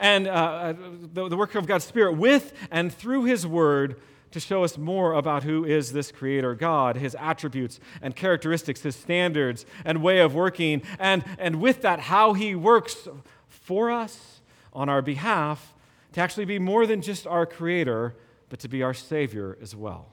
and 0.00 0.26
uh, 0.26 0.30
uh, 0.30 0.74
the, 1.12 1.28
the 1.28 1.36
work 1.36 1.54
of 1.54 1.66
God's 1.66 1.84
Spirit 1.84 2.14
with 2.14 2.52
and 2.70 2.92
through 2.92 3.24
his 3.24 3.46
word 3.46 4.00
to 4.32 4.40
show 4.40 4.64
us 4.64 4.76
more 4.76 5.12
about 5.12 5.42
who 5.42 5.64
is 5.64 5.92
this 5.92 6.10
creator 6.10 6.54
God, 6.54 6.96
his 6.96 7.14
attributes 7.18 7.80
and 8.02 8.16
characteristics, 8.16 8.82
his 8.82 8.96
standards 8.96 9.64
and 9.84 10.02
way 10.02 10.20
of 10.20 10.34
working, 10.34 10.82
and, 10.98 11.24
and 11.38 11.60
with 11.60 11.82
that, 11.82 12.00
how 12.00 12.32
he 12.32 12.54
works 12.54 13.08
for 13.48 13.90
us 13.90 14.40
on 14.72 14.88
our 14.88 15.00
behalf 15.00 15.74
to 16.12 16.20
actually 16.20 16.44
be 16.44 16.58
more 16.58 16.86
than 16.86 17.00
just 17.00 17.26
our 17.26 17.46
creator, 17.46 18.14
but 18.48 18.58
to 18.60 18.68
be 18.68 18.82
our 18.82 18.94
Savior 18.94 19.56
as 19.60 19.74
well. 19.74 20.12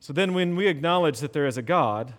So 0.00 0.12
then, 0.12 0.34
when 0.34 0.56
we 0.56 0.66
acknowledge 0.66 1.20
that 1.20 1.32
there 1.32 1.46
is 1.46 1.56
a 1.56 1.62
God, 1.62 2.14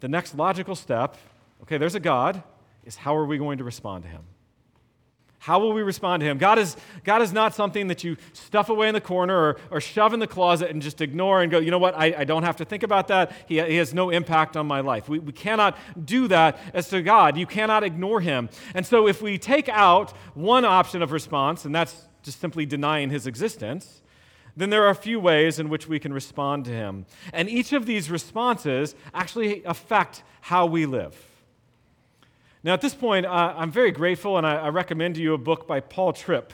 the 0.00 0.08
next 0.08 0.34
logical 0.34 0.74
step 0.74 1.16
okay, 1.62 1.76
there's 1.76 1.96
a 1.96 2.00
God, 2.00 2.42
is 2.84 2.96
how 2.96 3.16
are 3.16 3.26
we 3.26 3.36
going 3.36 3.58
to 3.58 3.64
respond 3.64 4.04
to 4.04 4.08
Him? 4.08 4.22
How 5.40 5.60
will 5.60 5.72
we 5.72 5.82
respond 5.82 6.20
to 6.20 6.26
him? 6.26 6.36
God 6.36 6.58
is, 6.58 6.76
God 7.04 7.22
is 7.22 7.32
not 7.32 7.54
something 7.54 7.86
that 7.88 8.02
you 8.02 8.16
stuff 8.32 8.70
away 8.70 8.88
in 8.88 8.94
the 8.94 9.00
corner 9.00 9.36
or, 9.36 9.56
or 9.70 9.80
shove 9.80 10.12
in 10.12 10.20
the 10.20 10.26
closet 10.26 10.70
and 10.70 10.82
just 10.82 11.00
ignore 11.00 11.42
and 11.42 11.50
go, 11.50 11.58
you 11.58 11.70
know 11.70 11.78
what, 11.78 11.96
I, 11.96 12.14
I 12.18 12.24
don't 12.24 12.42
have 12.42 12.56
to 12.56 12.64
think 12.64 12.82
about 12.82 13.08
that. 13.08 13.32
He, 13.46 13.60
he 13.60 13.76
has 13.76 13.94
no 13.94 14.10
impact 14.10 14.56
on 14.56 14.66
my 14.66 14.80
life. 14.80 15.08
We, 15.08 15.20
we 15.20 15.32
cannot 15.32 15.78
do 16.04 16.26
that 16.28 16.58
as 16.74 16.88
to 16.88 17.02
God. 17.02 17.36
You 17.36 17.46
cannot 17.46 17.84
ignore 17.84 18.20
him. 18.20 18.48
And 18.74 18.84
so 18.84 19.06
if 19.06 19.22
we 19.22 19.38
take 19.38 19.68
out 19.68 20.12
one 20.34 20.64
option 20.64 21.02
of 21.02 21.12
response, 21.12 21.64
and 21.64 21.74
that's 21.74 22.08
just 22.28 22.40
simply 22.40 22.66
denying 22.66 23.08
his 23.08 23.26
existence, 23.26 24.02
then 24.54 24.68
there 24.68 24.84
are 24.84 24.90
a 24.90 24.94
few 24.94 25.18
ways 25.18 25.58
in 25.58 25.70
which 25.70 25.88
we 25.88 25.98
can 25.98 26.12
respond 26.12 26.66
to 26.66 26.70
him. 26.70 27.06
And 27.32 27.48
each 27.48 27.72
of 27.72 27.86
these 27.86 28.10
responses 28.10 28.94
actually 29.14 29.64
affect 29.64 30.22
how 30.42 30.66
we 30.66 30.84
live. 30.84 31.16
Now, 32.62 32.74
at 32.74 32.82
this 32.82 32.94
point, 32.94 33.24
uh, 33.24 33.54
I'm 33.56 33.70
very 33.70 33.90
grateful, 33.90 34.36
and 34.36 34.46
I, 34.46 34.56
I, 34.56 34.68
recommend 34.68 35.14
to 35.14 35.22
you 35.22 35.32
a 35.32 35.38
book 35.38 35.66
by 35.66 35.80
Paul 35.80 36.12
Tripp. 36.12 36.52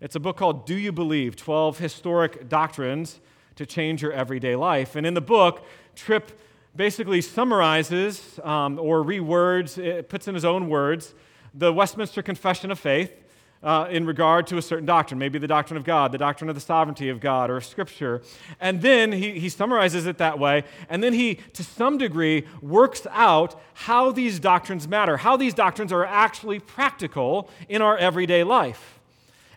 It's 0.00 0.16
a 0.16 0.20
book 0.20 0.38
called 0.38 0.64
Do 0.64 0.74
You 0.74 0.90
Believe 0.90 1.36
12 1.36 1.78
Historic 1.78 2.48
Doctrines 2.48 3.20
to 3.56 3.66
Change 3.66 4.00
Your 4.00 4.12
Everyday 4.12 4.56
Life. 4.56 4.96
And 4.96 5.06
in 5.06 5.12
the 5.12 5.20
book, 5.20 5.66
Tripp 5.94 6.40
basically 6.74 7.20
summarizes 7.20 8.40
um, 8.42 8.78
or 8.78 9.04
rewords, 9.04 9.76
it 9.76 10.08
puts 10.08 10.28
in 10.28 10.34
his 10.34 10.46
own 10.46 10.70
words, 10.70 11.14
the 11.52 11.74
Westminster 11.74 12.22
Confession 12.22 12.70
of 12.70 12.78
Faith 12.78 13.23
uh, 13.64 13.88
in 13.90 14.04
regard 14.04 14.46
to 14.48 14.58
a 14.58 14.62
certain 14.62 14.84
doctrine, 14.84 15.18
maybe 15.18 15.38
the 15.38 15.48
doctrine 15.48 15.78
of 15.78 15.84
God, 15.84 16.12
the 16.12 16.18
doctrine 16.18 16.50
of 16.50 16.54
the 16.54 16.60
sovereignty 16.60 17.08
of 17.08 17.18
God, 17.18 17.50
or 17.50 17.60
Scripture. 17.62 18.22
And 18.60 18.82
then 18.82 19.10
he, 19.10 19.40
he 19.40 19.48
summarizes 19.48 20.06
it 20.06 20.18
that 20.18 20.38
way, 20.38 20.64
and 20.90 21.02
then 21.02 21.14
he, 21.14 21.36
to 21.54 21.64
some 21.64 21.96
degree, 21.96 22.46
works 22.60 23.06
out 23.10 23.60
how 23.72 24.12
these 24.12 24.38
doctrines 24.38 24.86
matter, 24.86 25.16
how 25.16 25.36
these 25.36 25.54
doctrines 25.54 25.92
are 25.92 26.04
actually 26.04 26.58
practical 26.58 27.48
in 27.68 27.80
our 27.80 27.96
everyday 27.96 28.44
life. 28.44 29.00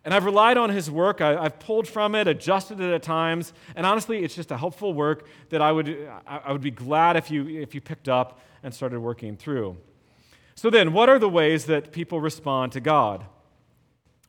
And 0.05 0.13
I've 0.13 0.23
relied 0.23 0.55
on 0.55 0.69
his 0.69 0.89
work. 0.89 1.19
I, 1.19 1.43
have 1.43 1.59
pulled 1.59 1.85
from 1.85 2.15
it, 2.15 2.29
adjusted 2.29 2.79
it 2.79 2.93
at 2.93 3.03
times, 3.03 3.51
and 3.75 3.85
honestly, 3.85 4.23
it's 4.23 4.35
just 4.35 4.51
a 4.51 4.57
helpful 4.57 4.93
work 4.93 5.27
that 5.49 5.61
I 5.61 5.73
would, 5.73 6.09
I 6.25 6.53
would 6.53 6.61
be 6.61 6.71
glad 6.71 7.17
if 7.17 7.29
you, 7.29 7.45
if 7.45 7.75
you 7.75 7.81
picked 7.81 8.07
up 8.07 8.39
and 8.63 8.73
started 8.73 9.01
working 9.01 9.35
through. 9.35 9.75
So, 10.55 10.69
then, 10.69 10.93
what 10.93 11.09
are 11.09 11.19
the 11.19 11.29
ways 11.29 11.65
that 11.65 11.91
people 11.91 12.21
respond 12.21 12.71
to 12.71 12.79
God? 12.79 13.25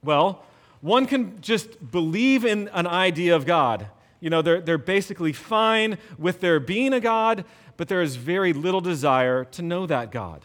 Well, 0.02 0.45
one 0.81 1.07
can 1.07 1.40
just 1.40 1.90
believe 1.90 2.45
in 2.45 2.69
an 2.69 2.87
idea 2.87 3.35
of 3.35 3.47
God. 3.47 3.88
You 4.21 4.31
know, 4.31 4.43
they're, 4.43 4.61
they're 4.61 4.78
basically 4.78 5.33
fine 5.33 5.99
with 6.19 6.40
there 6.40 6.61
being 6.61 6.93
a 6.93 7.00
God, 7.00 7.45
but 7.76 7.88
there 7.88 8.02
is 8.02 8.17
very 8.17 8.52
little 8.52 8.81
desire 8.81 9.45
to 9.45 9.62
know 9.62 9.87
that 9.87 10.11
God. 10.11 10.45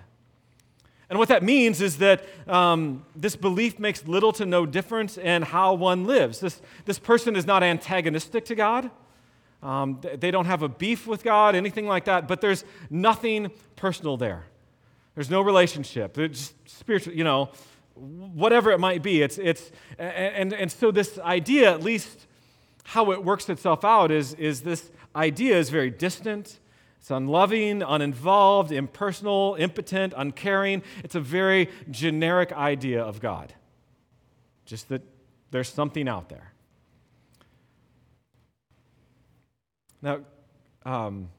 And 1.10 1.20
what 1.20 1.30
that 1.30 1.44
means 1.44 1.82
is 1.82 1.98
that 1.98 2.24
um, 2.48 3.06
this 3.16 3.36
belief 3.36 3.78
makes 3.78 4.08
little 4.08 4.32
to 4.34 4.46
no 4.46 4.66
difference 4.66 5.18
in 5.18 5.44
how 5.44 5.74
one 5.74 6.06
lives. 6.06 6.40
This, 6.40 6.62
this 6.86 6.98
person 6.98 7.36
is 7.36 7.46
not 7.46 7.62
antagonistic 7.62 8.46
to 8.46 8.56
God. 8.56 8.90
Um, 9.62 10.02
they 10.16 10.32
don't 10.32 10.46
have 10.46 10.62
a 10.62 10.70
beef 10.70 11.08
with 11.08 11.24
God, 11.24 11.56
anything 11.56 11.88
like 11.88 12.06
that, 12.06 12.28
but 12.28 12.42
there's 12.42 12.66
nothing 12.90 13.52
personal 13.76 14.18
there. 14.18 14.46
There's 15.16 15.30
no 15.30 15.42
relationship. 15.42 16.16
Just 16.16 16.54
spiritual, 16.68 17.14
you 17.14 17.24
know, 17.24 17.50
whatever 17.96 18.72
it 18.72 18.80
might 18.80 19.04
be. 19.04 19.22
It's, 19.22 19.38
it's, 19.38 19.72
and, 19.98 20.54
and 20.54 20.72
so, 20.72 20.92
this 20.92 21.20
idea, 21.20 21.72
at 21.72 21.84
least 21.84 22.28
how 22.84 23.12
it 23.12 23.24
works 23.24 23.50
itself 23.50 23.86
out, 23.86 24.12
is, 24.12 24.34
is 24.36 24.62
this 24.62 24.92
idea 25.16 25.58
is 25.58 25.70
very 25.70 25.90
distant. 25.90 26.60
It's 27.00 27.12
unloving, 27.12 27.84
uninvolved, 27.84 28.72
impersonal, 28.72 29.56
impotent, 29.60 30.14
uncaring. 30.16 30.84
It's 31.04 31.16
a 31.16 31.20
very 31.20 31.70
generic 31.92 32.54
idea 32.54 33.04
of 33.04 33.20
God. 33.20 33.54
Just 34.66 34.90
that 34.90 35.02
there's 35.52 35.70
something 35.70 36.08
out 36.08 36.30
there. 36.30 36.54
Now, 40.02 40.22
um, 40.86 41.30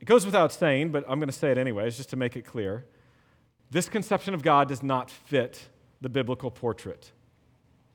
it 0.00 0.04
goes 0.04 0.24
without 0.24 0.52
saying, 0.52 0.90
but 0.90 1.04
I'm 1.08 1.18
going 1.18 1.28
to 1.28 1.32
say 1.32 1.50
it 1.50 1.58
anyways, 1.58 1.96
just 1.96 2.10
to 2.10 2.16
make 2.16 2.36
it 2.36 2.42
clear. 2.42 2.84
This 3.70 3.88
conception 3.88 4.34
of 4.34 4.42
God 4.42 4.68
does 4.68 4.82
not 4.82 5.10
fit 5.10 5.68
the 6.00 6.08
biblical 6.08 6.50
portrait. 6.50 7.12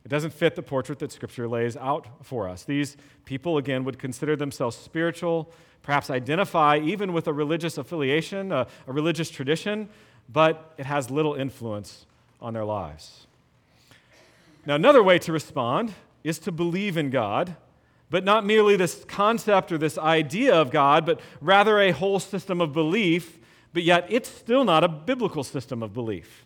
It 0.03 0.09
doesn't 0.09 0.33
fit 0.33 0.55
the 0.55 0.63
portrait 0.63 0.99
that 0.99 1.11
Scripture 1.11 1.47
lays 1.47 1.77
out 1.77 2.07
for 2.23 2.49
us. 2.49 2.63
These 2.63 2.97
people, 3.25 3.57
again, 3.57 3.83
would 3.83 3.99
consider 3.99 4.35
themselves 4.35 4.75
spiritual, 4.75 5.51
perhaps 5.83 6.09
identify 6.09 6.77
even 6.77 7.13
with 7.13 7.27
a 7.27 7.33
religious 7.33 7.77
affiliation, 7.77 8.51
a, 8.51 8.67
a 8.87 8.91
religious 8.91 9.29
tradition, 9.29 9.89
but 10.27 10.73
it 10.77 10.85
has 10.85 11.11
little 11.11 11.35
influence 11.35 12.05
on 12.41 12.53
their 12.53 12.65
lives. 12.65 13.27
Now, 14.65 14.75
another 14.75 15.03
way 15.03 15.19
to 15.19 15.31
respond 15.31 15.93
is 16.23 16.39
to 16.39 16.51
believe 16.51 16.97
in 16.97 17.09
God, 17.09 17.55
but 18.09 18.23
not 18.23 18.45
merely 18.45 18.75
this 18.75 19.05
concept 19.05 19.71
or 19.71 19.77
this 19.77 19.97
idea 19.97 20.53
of 20.53 20.71
God, 20.71 21.05
but 21.05 21.19
rather 21.39 21.79
a 21.79 21.91
whole 21.91 22.19
system 22.19 22.59
of 22.59 22.73
belief 22.73 23.39
but 23.73 23.83
yet 23.83 24.05
it's 24.09 24.29
still 24.29 24.63
not 24.63 24.83
a 24.83 24.87
biblical 24.87 25.43
system 25.43 25.81
of 25.81 25.93
belief. 25.93 26.45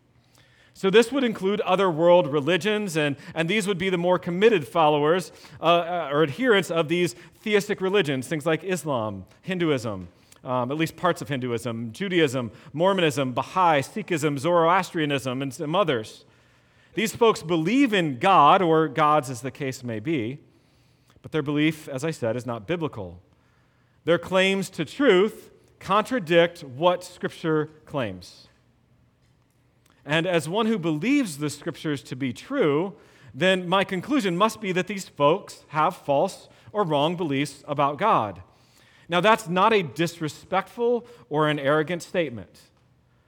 So, 0.78 0.90
this 0.90 1.10
would 1.10 1.24
include 1.24 1.62
other 1.62 1.90
world 1.90 2.28
religions, 2.28 2.98
and, 2.98 3.16
and 3.34 3.50
these 3.50 3.66
would 3.66 3.78
be 3.78 3.90
the 3.90 3.98
more 3.98 4.20
committed 4.20 4.68
followers 4.68 5.32
uh, 5.62 5.64
uh, 5.64 6.10
or 6.12 6.22
adherents 6.22 6.70
of 6.70 6.90
these 6.90 7.16
theistic 7.40 7.80
religions, 7.80 8.28
things 8.28 8.46
like 8.46 8.62
Islam, 8.62 9.24
Hinduism, 9.42 10.10
um, 10.44 10.72
at 10.72 10.78
least 10.78 10.98
parts 10.98 11.22
of 11.22 11.30
Hinduism, 11.30 11.94
Judaism, 11.94 12.52
Mormonism, 12.74 13.32
Baha'i, 13.32 13.80
Sikhism, 13.80 14.38
Zoroastrianism, 14.38 15.42
and 15.42 15.54
some 15.54 15.78
others. 15.78 16.26
These 16.94 17.16
folks 17.16 17.42
believe 17.42 17.94
in 17.94 18.20
God, 18.20 18.62
or 18.62 18.90
gods 18.90 19.30
as 19.30 19.40
the 19.40 19.52
case 19.52 19.82
may 19.82 20.02
be, 20.02 20.40
but 21.22 21.32
their 21.32 21.42
belief, 21.42 21.88
as 21.88 22.04
I 22.04 22.12
said, 22.12 22.36
is 22.36 22.46
not 22.46 22.68
biblical. 22.68 23.22
Their 24.04 24.20
claims 24.20 24.70
to 24.72 24.84
truth 24.84 25.52
contradict 25.80 26.64
what 26.64 27.04
Scripture 27.04 27.70
claims. 27.86 28.48
And 30.06 30.28
as 30.28 30.48
one 30.48 30.68
who 30.68 30.78
believes 30.78 31.40
the 31.40 31.50
Scriptures 31.50 32.04
to 32.04 32.16
be 32.16 32.32
true, 32.32 32.96
then 33.34 33.68
my 33.68 33.84
conclusion 33.84 34.38
must 34.38 34.62
be 34.62 34.72
that 34.72 34.88
these 34.88 35.10
folks 35.10 35.66
have 35.70 35.98
false 35.98 36.48
or 36.72 36.84
wrong 36.84 37.16
beliefs 37.16 37.64
about 37.68 37.98
God. 37.98 38.42
Now, 39.10 39.22
that's 39.22 39.48
not 39.48 39.74
a 39.74 39.84
disrespectful 39.84 41.06
or 41.30 41.50
an 41.50 41.60
arrogant 41.60 42.02
statement. 42.02 42.62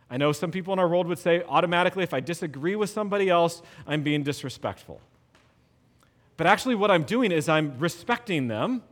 I 0.10 0.18
know 0.18 0.32
some 0.32 0.51
people 0.51 0.74
in 0.74 0.80
our 0.80 0.88
world 0.88 1.08
would 1.08 1.20
say 1.20 1.44
automatically, 1.48 2.04
if 2.04 2.13
I 2.13 2.20
disagree 2.20 2.75
with 2.75 2.89
somebody 2.89 3.30
else, 3.30 3.62
I'm 3.86 4.04
being 4.04 4.24
disrespectful. 4.24 5.01
But 6.38 6.48
actually, 6.48 6.75
what 6.75 6.92
I'm 6.92 7.04
doing 7.04 7.32
is 7.32 7.50
I'm 7.50 7.77
respecting 7.80 8.48
them 8.48 8.84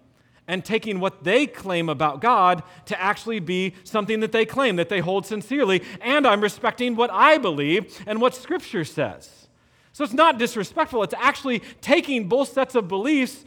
and 0.47 0.63
taking 0.63 0.99
what 0.99 1.23
they 1.23 1.47
claim 1.47 1.89
about 1.89 2.21
God 2.21 2.63
to 2.85 3.01
actually 3.01 3.39
be 3.39 3.73
something 3.83 4.19
that 4.19 4.31
they 4.31 4.45
claim, 4.45 4.75
that 4.75 4.89
they 4.89 4.99
hold 4.99 5.25
sincerely, 5.25 5.81
and 6.01 6.27
I'm 6.27 6.41
respecting 6.41 6.95
what 6.95 7.11
I 7.11 7.37
believe 7.37 7.99
and 8.05 8.21
what 8.21 8.35
Scripture 8.35 8.85
says. 8.85 9.47
So 9.91 10.03
it's 10.03 10.13
not 10.13 10.37
disrespectful, 10.37 11.03
it's 11.03 11.13
actually 11.17 11.59
taking 11.81 12.27
both 12.27 12.51
sets 12.51 12.75
of 12.75 12.87
beliefs 12.87 13.45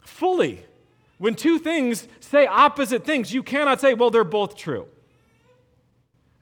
fully. 0.00 0.64
When 1.18 1.34
two 1.34 1.58
things 1.58 2.06
say 2.20 2.46
opposite 2.46 3.04
things, 3.04 3.34
you 3.34 3.42
cannot 3.42 3.80
say, 3.80 3.94
well, 3.94 4.10
they're 4.10 4.24
both 4.24 4.56
true. 4.56 4.86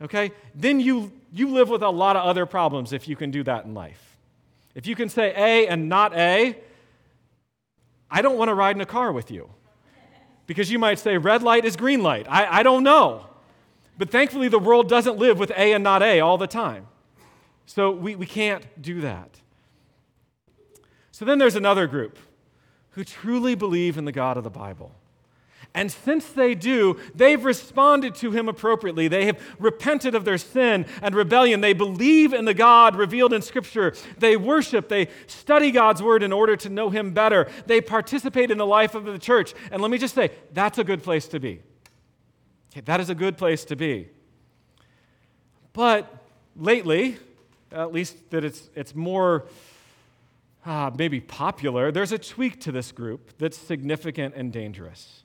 Okay? 0.02 0.32
Then 0.54 0.80
you, 0.80 1.12
you 1.32 1.48
live 1.48 1.70
with 1.70 1.82
a 1.82 1.88
lot 1.88 2.16
of 2.16 2.24
other 2.24 2.46
problems 2.46 2.92
if 2.92 3.08
you 3.08 3.16
can 3.16 3.30
do 3.30 3.42
that 3.44 3.64
in 3.64 3.74
life. 3.74 4.16
If 4.74 4.86
you 4.86 4.94
can 4.94 5.08
say 5.08 5.32
A 5.34 5.66
and 5.66 5.88
not 5.88 6.14
A, 6.14 6.58
I 8.10 8.22
don't 8.22 8.38
want 8.38 8.48
to 8.48 8.54
ride 8.54 8.76
in 8.76 8.80
a 8.80 8.86
car 8.86 9.12
with 9.12 9.30
you. 9.30 9.50
Because 10.46 10.70
you 10.70 10.78
might 10.78 10.98
say 10.98 11.18
red 11.18 11.42
light 11.42 11.64
is 11.64 11.76
green 11.76 12.02
light. 12.02 12.26
I, 12.28 12.60
I 12.60 12.62
don't 12.62 12.84
know. 12.84 13.26
But 13.98 14.10
thankfully, 14.10 14.48
the 14.48 14.58
world 14.58 14.88
doesn't 14.88 15.18
live 15.18 15.38
with 15.38 15.50
A 15.50 15.72
and 15.72 15.82
not 15.82 16.02
A 16.02 16.20
all 16.20 16.38
the 16.38 16.46
time. 16.46 16.86
So 17.64 17.90
we, 17.90 18.14
we 18.14 18.26
can't 18.26 18.64
do 18.80 19.00
that. 19.00 19.40
So 21.10 21.24
then 21.24 21.38
there's 21.38 21.56
another 21.56 21.86
group 21.86 22.18
who 22.90 23.02
truly 23.02 23.54
believe 23.54 23.98
in 23.98 24.04
the 24.04 24.12
God 24.12 24.36
of 24.36 24.44
the 24.44 24.50
Bible. 24.50 24.92
And 25.76 25.92
since 25.92 26.24
they 26.30 26.54
do, 26.54 26.98
they've 27.14 27.44
responded 27.44 28.14
to 28.16 28.30
him 28.30 28.48
appropriately. 28.48 29.08
They 29.08 29.26
have 29.26 29.38
repented 29.58 30.14
of 30.14 30.24
their 30.24 30.38
sin 30.38 30.86
and 31.02 31.14
rebellion. 31.14 31.60
They 31.60 31.74
believe 31.74 32.32
in 32.32 32.46
the 32.46 32.54
God 32.54 32.96
revealed 32.96 33.34
in 33.34 33.42
Scripture. 33.42 33.92
They 34.16 34.38
worship. 34.38 34.88
They 34.88 35.08
study 35.26 35.70
God's 35.70 36.02
word 36.02 36.22
in 36.22 36.32
order 36.32 36.56
to 36.56 36.70
know 36.70 36.88
him 36.88 37.12
better. 37.12 37.46
They 37.66 37.82
participate 37.82 38.50
in 38.50 38.56
the 38.56 38.64
life 38.64 38.94
of 38.94 39.04
the 39.04 39.18
church. 39.18 39.52
And 39.70 39.82
let 39.82 39.90
me 39.90 39.98
just 39.98 40.14
say, 40.14 40.30
that's 40.50 40.78
a 40.78 40.84
good 40.84 41.02
place 41.02 41.28
to 41.28 41.38
be. 41.38 41.60
Okay, 42.72 42.80
that 42.86 42.98
is 42.98 43.10
a 43.10 43.14
good 43.14 43.36
place 43.36 43.66
to 43.66 43.76
be. 43.76 44.08
But 45.74 46.10
lately, 46.56 47.18
at 47.70 47.92
least 47.92 48.30
that 48.30 48.44
it's, 48.44 48.70
it's 48.74 48.94
more 48.94 49.44
uh, 50.64 50.90
maybe 50.96 51.20
popular, 51.20 51.92
there's 51.92 52.12
a 52.12 52.18
tweak 52.18 52.62
to 52.62 52.72
this 52.72 52.92
group 52.92 53.36
that's 53.36 53.58
significant 53.58 54.34
and 54.36 54.50
dangerous. 54.50 55.24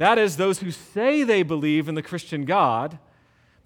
That 0.00 0.16
is, 0.16 0.38
those 0.38 0.60
who 0.60 0.70
say 0.70 1.24
they 1.24 1.42
believe 1.42 1.86
in 1.86 1.94
the 1.94 2.00
Christian 2.00 2.46
God, 2.46 2.98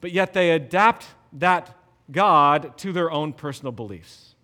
but 0.00 0.10
yet 0.10 0.32
they 0.32 0.50
adapt 0.50 1.06
that 1.32 1.76
God 2.10 2.76
to 2.78 2.92
their 2.92 3.08
own 3.08 3.32
personal 3.32 3.70
beliefs. 3.70 4.34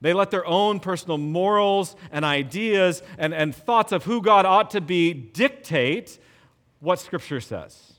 They 0.00 0.12
let 0.12 0.32
their 0.32 0.44
own 0.44 0.80
personal 0.80 1.16
morals 1.16 1.94
and 2.10 2.24
ideas 2.24 3.04
and, 3.16 3.32
and 3.32 3.54
thoughts 3.54 3.92
of 3.92 4.06
who 4.06 4.20
God 4.20 4.44
ought 4.44 4.72
to 4.72 4.80
be 4.80 5.14
dictate 5.14 6.18
what 6.80 6.98
Scripture 6.98 7.40
says. 7.40 7.92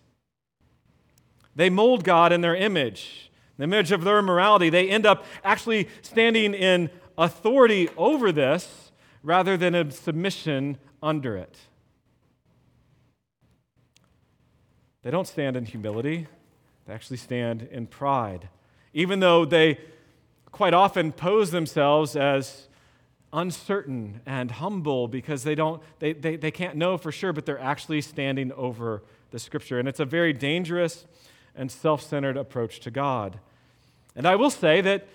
They 1.55 1.69
mold 1.69 2.03
God 2.03 2.33
in 2.33 2.41
their 2.41 2.55
image, 2.55 3.31
the 3.55 3.63
image 3.63 3.93
of 3.93 4.03
their 4.03 4.21
morality. 4.21 4.69
They 4.69 4.89
end 4.89 5.05
up 5.05 5.23
actually 5.45 5.87
standing 6.01 6.53
in 6.53 6.89
authority 7.17 7.87
over 7.95 8.33
this 8.33 8.91
rather 9.23 9.55
than 9.55 9.73
in 9.73 9.91
submission 9.91 10.77
under 11.01 11.37
it. 11.37 11.55
They 15.03 15.11
don't 15.11 15.27
stand 15.27 15.55
in 15.55 15.65
humility, 15.65 16.27
they 16.85 16.93
actually 16.93 17.17
stand 17.17 17.67
in 17.71 17.87
pride. 17.87 18.49
Even 18.93 19.19
though 19.19 19.45
they 19.45 19.79
quite 20.51 20.73
often 20.73 21.11
pose 21.11 21.51
themselves 21.51 22.15
as 22.15 22.67
uncertain 23.31 24.21
and 24.25 24.49
humble 24.49 25.07
because 25.07 25.43
they 25.43 25.53
don't 25.53 25.83
they, 25.99 26.13
they, 26.13 26.35
they 26.35 26.49
can't 26.49 26.75
know 26.75 26.97
for 26.97 27.11
sure 27.11 27.31
but 27.31 27.45
they're 27.45 27.59
actually 27.59 28.01
standing 28.01 28.51
over 28.53 29.03
the 29.29 29.37
scripture 29.37 29.77
and 29.77 29.87
it's 29.87 29.99
a 29.99 30.05
very 30.05 30.33
dangerous 30.33 31.05
and 31.59 31.71
self 31.71 32.01
centered 32.01 32.37
approach 32.37 32.79
to 32.79 32.89
God. 32.89 33.39
And 34.15 34.27
I 34.27 34.35
will 34.35 34.49
say 34.49 34.81
that, 34.81 35.07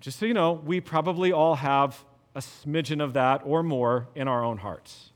just 0.00 0.18
so 0.18 0.26
you 0.26 0.34
know, 0.34 0.52
we 0.52 0.80
probably 0.80 1.32
all 1.32 1.56
have 1.56 2.04
a 2.34 2.40
smidgen 2.40 3.02
of 3.02 3.14
that 3.14 3.42
or 3.44 3.62
more 3.62 4.06
in 4.14 4.28
our 4.28 4.44
own 4.44 4.58
hearts. 4.58 5.10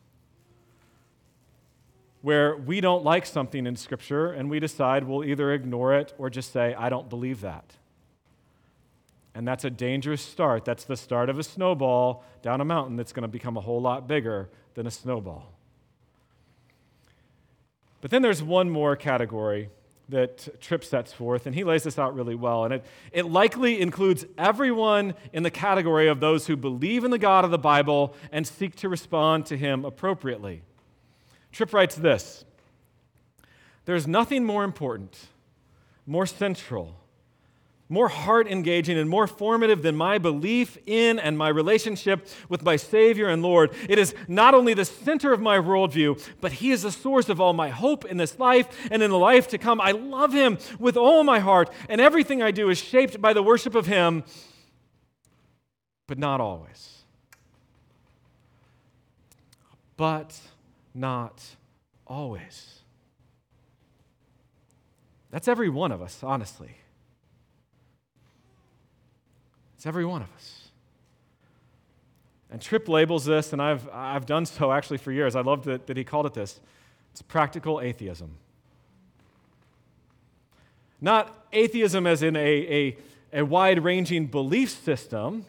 Where 2.22 2.56
we 2.56 2.80
don't 2.80 3.04
like 3.04 3.26
something 3.26 3.66
in 3.66 3.76
Scripture 3.76 4.30
and 4.32 4.48
we 4.48 4.60
decide 4.60 5.04
we'll 5.04 5.24
either 5.24 5.52
ignore 5.52 5.94
it 5.94 6.14
or 6.18 6.30
just 6.30 6.52
say, 6.52 6.74
I 6.74 6.88
don't 6.88 7.10
believe 7.10 7.40
that. 7.42 7.74
And 9.34 9.46
that's 9.46 9.64
a 9.64 9.70
dangerous 9.70 10.22
start. 10.22 10.64
That's 10.64 10.84
the 10.84 10.96
start 10.96 11.28
of 11.28 11.38
a 11.38 11.42
snowball 11.42 12.24
down 12.42 12.60
a 12.60 12.64
mountain 12.64 12.96
that's 12.96 13.12
going 13.12 13.22
to 13.22 13.28
become 13.28 13.56
a 13.56 13.60
whole 13.60 13.80
lot 13.80 14.06
bigger 14.06 14.48
than 14.74 14.86
a 14.86 14.90
snowball. 14.90 15.52
But 18.00 18.10
then 18.10 18.22
there's 18.22 18.42
one 18.42 18.68
more 18.68 18.96
category 18.96 19.70
that 20.08 20.60
Tripp 20.60 20.84
sets 20.84 21.12
forth, 21.12 21.46
and 21.46 21.54
he 21.54 21.64
lays 21.64 21.84
this 21.84 21.98
out 21.98 22.14
really 22.14 22.34
well. 22.34 22.64
And 22.64 22.74
it, 22.74 22.84
it 23.12 23.26
likely 23.26 23.80
includes 23.80 24.26
everyone 24.36 25.14
in 25.32 25.42
the 25.42 25.50
category 25.50 26.08
of 26.08 26.20
those 26.20 26.46
who 26.46 26.56
believe 26.56 27.04
in 27.04 27.10
the 27.10 27.18
God 27.18 27.44
of 27.44 27.50
the 27.50 27.58
Bible 27.58 28.14
and 28.30 28.46
seek 28.46 28.76
to 28.76 28.88
respond 28.88 29.46
to 29.46 29.56
him 29.56 29.84
appropriately. 29.84 30.62
Tripp 31.52 31.72
writes 31.72 31.94
this 31.94 32.44
There's 33.84 34.06
nothing 34.06 34.44
more 34.44 34.64
important, 34.64 35.28
more 36.06 36.26
central, 36.26 36.96
more 37.88 38.08
heart 38.08 38.48
engaging 38.48 38.96
and 38.96 39.08
more 39.08 39.26
formative 39.26 39.82
than 39.82 39.94
my 39.94 40.16
belief 40.16 40.78
in 40.86 41.18
and 41.18 41.36
my 41.36 41.48
relationship 41.48 42.26
with 42.48 42.62
my 42.62 42.76
Savior 42.76 43.28
and 43.28 43.42
Lord. 43.42 43.70
It 43.86 43.98
is 43.98 44.14
not 44.26 44.54
only 44.54 44.72
the 44.72 44.86
center 44.86 45.32
of 45.32 45.42
my 45.42 45.58
worldview, 45.58 46.26
but 46.40 46.52
He 46.52 46.70
is 46.70 46.82
the 46.82 46.90
source 46.90 47.28
of 47.28 47.38
all 47.38 47.52
my 47.52 47.68
hope 47.68 48.06
in 48.06 48.16
this 48.16 48.38
life 48.38 48.88
and 48.90 49.02
in 49.02 49.10
the 49.10 49.18
life 49.18 49.46
to 49.48 49.58
come. 49.58 49.78
I 49.80 49.90
love 49.90 50.32
Him 50.32 50.58
with 50.78 50.96
all 50.96 51.22
my 51.22 51.38
heart, 51.38 51.70
and 51.90 52.00
everything 52.00 52.42
I 52.42 52.50
do 52.50 52.70
is 52.70 52.78
shaped 52.78 53.20
by 53.20 53.34
the 53.34 53.42
worship 53.42 53.74
of 53.74 53.86
Him, 53.86 54.24
but 56.06 56.18
not 56.18 56.40
always. 56.40 57.02
But 59.98 60.40
not 60.94 61.42
always. 62.06 62.80
That's 65.30 65.48
every 65.48 65.68
one 65.68 65.92
of 65.92 66.02
us, 66.02 66.22
honestly. 66.22 66.76
It's 69.76 69.86
every 69.86 70.04
one 70.04 70.22
of 70.22 70.32
us. 70.34 70.68
And 72.50 72.60
Tripp 72.60 72.86
labels 72.86 73.24
this, 73.24 73.54
and 73.54 73.62
I've, 73.62 73.88
I've 73.90 74.26
done 74.26 74.44
so 74.44 74.70
actually 74.70 74.98
for 74.98 75.10
years. 75.10 75.34
I 75.34 75.40
love 75.40 75.64
that, 75.64 75.86
that 75.86 75.96
he 75.96 76.04
called 76.04 76.26
it 76.26 76.34
this 76.34 76.60
it's 77.12 77.22
practical 77.22 77.80
atheism. 77.80 78.36
Not 81.00 81.46
atheism 81.52 82.06
as 82.06 82.22
in 82.22 82.36
a, 82.36 82.38
a, 82.40 82.96
a 83.40 83.44
wide 83.44 83.82
ranging 83.82 84.26
belief 84.26 84.70
system, 84.70 85.46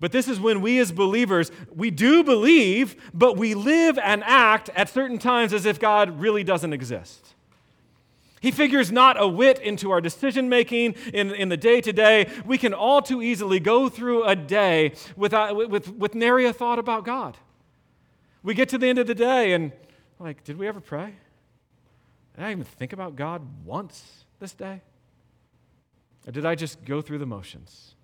but 0.00 0.12
this 0.12 0.26
is 0.26 0.40
when 0.40 0.62
we 0.62 0.78
as 0.78 0.90
believers, 0.90 1.52
we 1.70 1.90
do 1.90 2.24
believe, 2.24 2.96
but 3.12 3.36
we 3.36 3.54
live 3.54 3.98
and 3.98 4.24
act 4.24 4.70
at 4.74 4.88
certain 4.88 5.18
times 5.18 5.52
as 5.52 5.66
if 5.66 5.78
God 5.78 6.18
really 6.18 6.42
doesn't 6.42 6.72
exist. 6.72 7.34
He 8.40 8.50
figures 8.50 8.90
not 8.90 9.20
a 9.20 9.28
whit 9.28 9.58
into 9.58 9.90
our 9.90 10.00
decision 10.00 10.48
making 10.48 10.94
in, 11.12 11.34
in 11.34 11.50
the 11.50 11.58
day 11.58 11.82
to 11.82 11.92
day. 11.92 12.26
We 12.46 12.56
can 12.56 12.72
all 12.72 13.02
too 13.02 13.20
easily 13.20 13.60
go 13.60 13.90
through 13.90 14.24
a 14.24 14.34
day 14.34 14.94
without, 15.14 15.54
with, 15.54 15.94
with 15.94 16.14
nary 16.14 16.46
a 16.46 16.52
thought 16.54 16.78
about 16.78 17.04
God. 17.04 17.36
We 18.42 18.54
get 18.54 18.70
to 18.70 18.78
the 18.78 18.88
end 18.88 18.98
of 18.98 19.06
the 19.06 19.14
day 19.14 19.52
and, 19.52 19.72
like, 20.18 20.42
did 20.44 20.58
we 20.58 20.66
ever 20.66 20.80
pray? 20.80 21.14
Did 22.34 22.44
I 22.44 22.52
even 22.52 22.64
think 22.64 22.94
about 22.94 23.16
God 23.16 23.42
once 23.66 24.24
this 24.38 24.54
day? 24.54 24.80
Or 26.26 26.32
did 26.32 26.46
I 26.46 26.54
just 26.54 26.82
go 26.86 27.02
through 27.02 27.18
the 27.18 27.26
motions? 27.26 27.94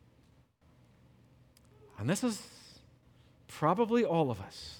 And 1.99 2.09
this 2.09 2.23
is 2.23 2.43
probably 3.49 4.05
all 4.05 4.31
of 4.31 4.41
us. 4.41 4.79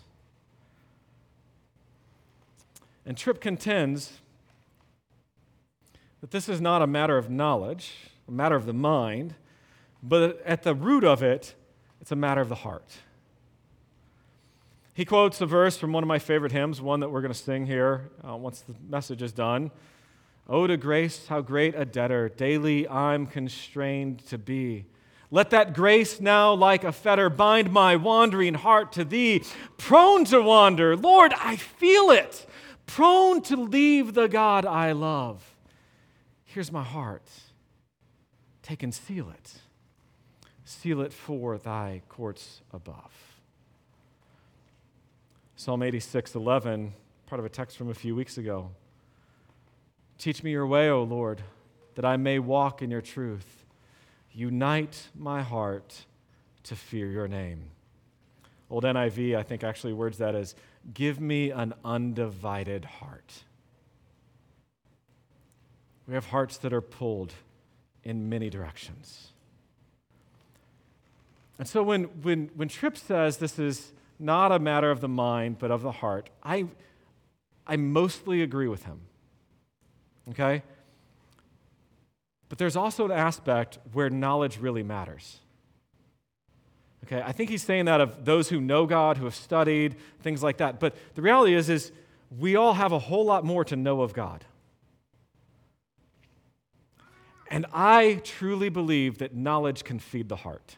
And 3.07 3.17
Tripp 3.17 3.41
contends 3.41 4.13
that 6.21 6.31
this 6.31 6.49
is 6.49 6.61
not 6.61 6.83
a 6.83 6.87
matter 6.87 7.17
of 7.17 7.31
knowledge, 7.31 7.93
a 8.27 8.33
matter 8.33 8.57
of 8.57 8.67
the 8.67 8.75
mind, 8.75 9.35
but 10.03 10.43
at 10.45 10.63
the 10.63 10.75
root 10.75 11.05
of 11.05 11.23
it, 11.23 11.55
it's 12.01 12.13
a 12.13 12.17
matter 12.17 12.41
of 12.41 12.49
the 12.49 12.57
heart. 12.57 12.99
He 14.93 15.05
quotes 15.05 15.41
a 15.41 15.47
verse 15.47 15.77
from 15.77 15.93
one 15.93 16.03
of 16.03 16.09
my 16.09 16.19
favorite 16.19 16.53
hymns, 16.53 16.81
one 16.81 17.01
that 17.01 17.11
we're 17.11 17.21
going 17.21 17.33
to 17.33 17.39
sing 17.39 17.67
here 17.67 18.09
uh, 18.27 18.35
once 18.35 18.61
the 18.61 18.75
message 18.89 19.23
is 19.23 19.33
done. 19.33 19.71
Oh, 20.49 20.67
to 20.67 20.77
grace, 20.77 21.27
how 21.27 21.41
great 21.43 21.75
a 21.77 21.85
debtor 21.85 22.31
daily 22.31 22.89
I'm 22.89 23.27
constrained 23.27 24.27
to 24.29 24.39
be. 24.39 24.87
Let 25.31 25.51
that 25.51 25.75
grace 25.75 26.21
now, 26.21 26.55
like 26.55 26.85
a 26.85 26.93
fetter, 26.93 27.29
bind 27.29 27.73
my 27.73 27.97
wandering 27.97 28.55
heart 28.55 28.93
to 28.93 29.05
thee. 29.05 29.43
Prone 29.77 30.25
to 30.27 30.41
wander, 30.41 30.97
Lord, 30.97 31.33
I 31.35 31.57
feel 31.57 32.11
it. 32.11 32.47
Prone 32.87 33.43
to 33.43 33.57
leave 33.57 34.15
the 34.15 34.29
God 34.29 34.65
I 34.65 34.93
love. 34.93 35.57
Here's 36.45 36.71
my 36.71 36.85
heart. 36.85 37.29
Take 38.63 38.83
and 38.83 38.95
seal 38.95 39.31
it. 39.31 39.55
Seal 40.65 41.01
it 41.01 41.13
for 41.13 41.59
thy 41.59 42.03
courts 42.09 42.63
above. 42.73 43.13
Psalm 45.57 45.83
86, 45.83 46.35
11, 46.35 46.93
part 47.27 47.41
of 47.41 47.45
a 47.45 47.49
text 47.49 47.77
from 47.77 47.89
a 47.89 47.95
few 47.95 48.15
weeks 48.15 48.39
ago. 48.39 48.71
Teach 50.19 50.43
me 50.43 50.51
your 50.51 50.67
way, 50.67 50.89
O 50.89 51.03
Lord, 51.03 51.43
that 51.95 52.05
I 52.05 52.17
may 52.17 52.39
walk 52.39 52.83
in 52.83 52.91
your 52.91 53.01
truth. 53.01 53.66
Unite 54.37 55.09
my 55.19 55.41
heart 55.41 56.05
to 56.65 56.77
fear 56.77 57.11
your 57.11 57.27
name. 57.27 57.71
Old 58.69 58.85
NIV, 58.85 59.35
I 59.35 59.43
think, 59.43 59.65
actually 59.65 59.95
words 59.95 60.19
that 60.19 60.35
as 60.35 60.55
give 60.93 61.19
me 61.19 61.51
an 61.51 61.73
undivided 61.83 62.85
heart. 62.85 63.45
We 66.07 66.13
have 66.13 66.27
hearts 66.27 66.59
that 66.59 66.75
are 66.75 66.83
pulled 66.83 67.33
in 68.05 68.29
many 68.29 68.51
directions. 68.51 69.33
And 71.59 71.67
so 71.67 71.83
when, 71.83 72.05
when, 72.21 72.51
when 72.55 72.69
Tripp 72.69 72.99
says 72.99 73.39
this 73.39 73.59
is 73.59 73.93
not 74.19 74.53
a 74.53 74.59
matter 74.59 74.91
of 74.91 75.01
the 75.01 75.09
mind, 75.09 75.59
but 75.59 75.71
of 75.71 75.81
the 75.81 75.93
heart, 75.93 76.29
I, 76.43 76.67
I 77.67 77.77
mostly 77.77 78.43
agree 78.43 78.69
with 78.69 78.85
him. 78.85 79.01
Okay? 80.29 80.63
But 82.49 82.59
there's 82.59 82.77
also 82.77 83.05
an 83.05 83.11
aspect 83.11 83.79
where 83.93 84.09
knowledge 84.11 84.59
really 84.59 84.83
matters. 84.83 85.41
Okay, 87.05 87.23
I 87.23 87.33
think 87.33 87.51
he's 87.51 87.63
saying 87.63 87.85
that 87.85 88.01
of 88.01 88.25
those 88.25 88.49
who 88.49 88.61
know 88.61 88.87
God, 88.87 89.17
who 89.17 89.25
have 89.25 89.35
studied, 89.35 89.97
things 90.23 90.43
like 90.43 90.57
that. 90.59 90.81
But 90.81 90.97
the 91.15 91.23
reality 91.23 91.55
is, 91.55 91.69
is 91.69 91.93
we 92.37 92.57
all 92.57 92.75
have 92.75 92.93
a 92.93 92.99
whole 92.99 93.25
lot 93.25 93.45
more 93.45 93.65
to 93.65 93.77
know 93.77 94.01
of 94.01 94.13
God. 94.13 94.45
And 97.49 97.67
I 97.73 98.21
truly 98.25 98.69
believe 98.69 99.19
that 99.19 99.35
knowledge 99.35 99.85
can 99.85 100.01
feed 100.01 100.29
the 100.29 100.37
heart. 100.37 100.77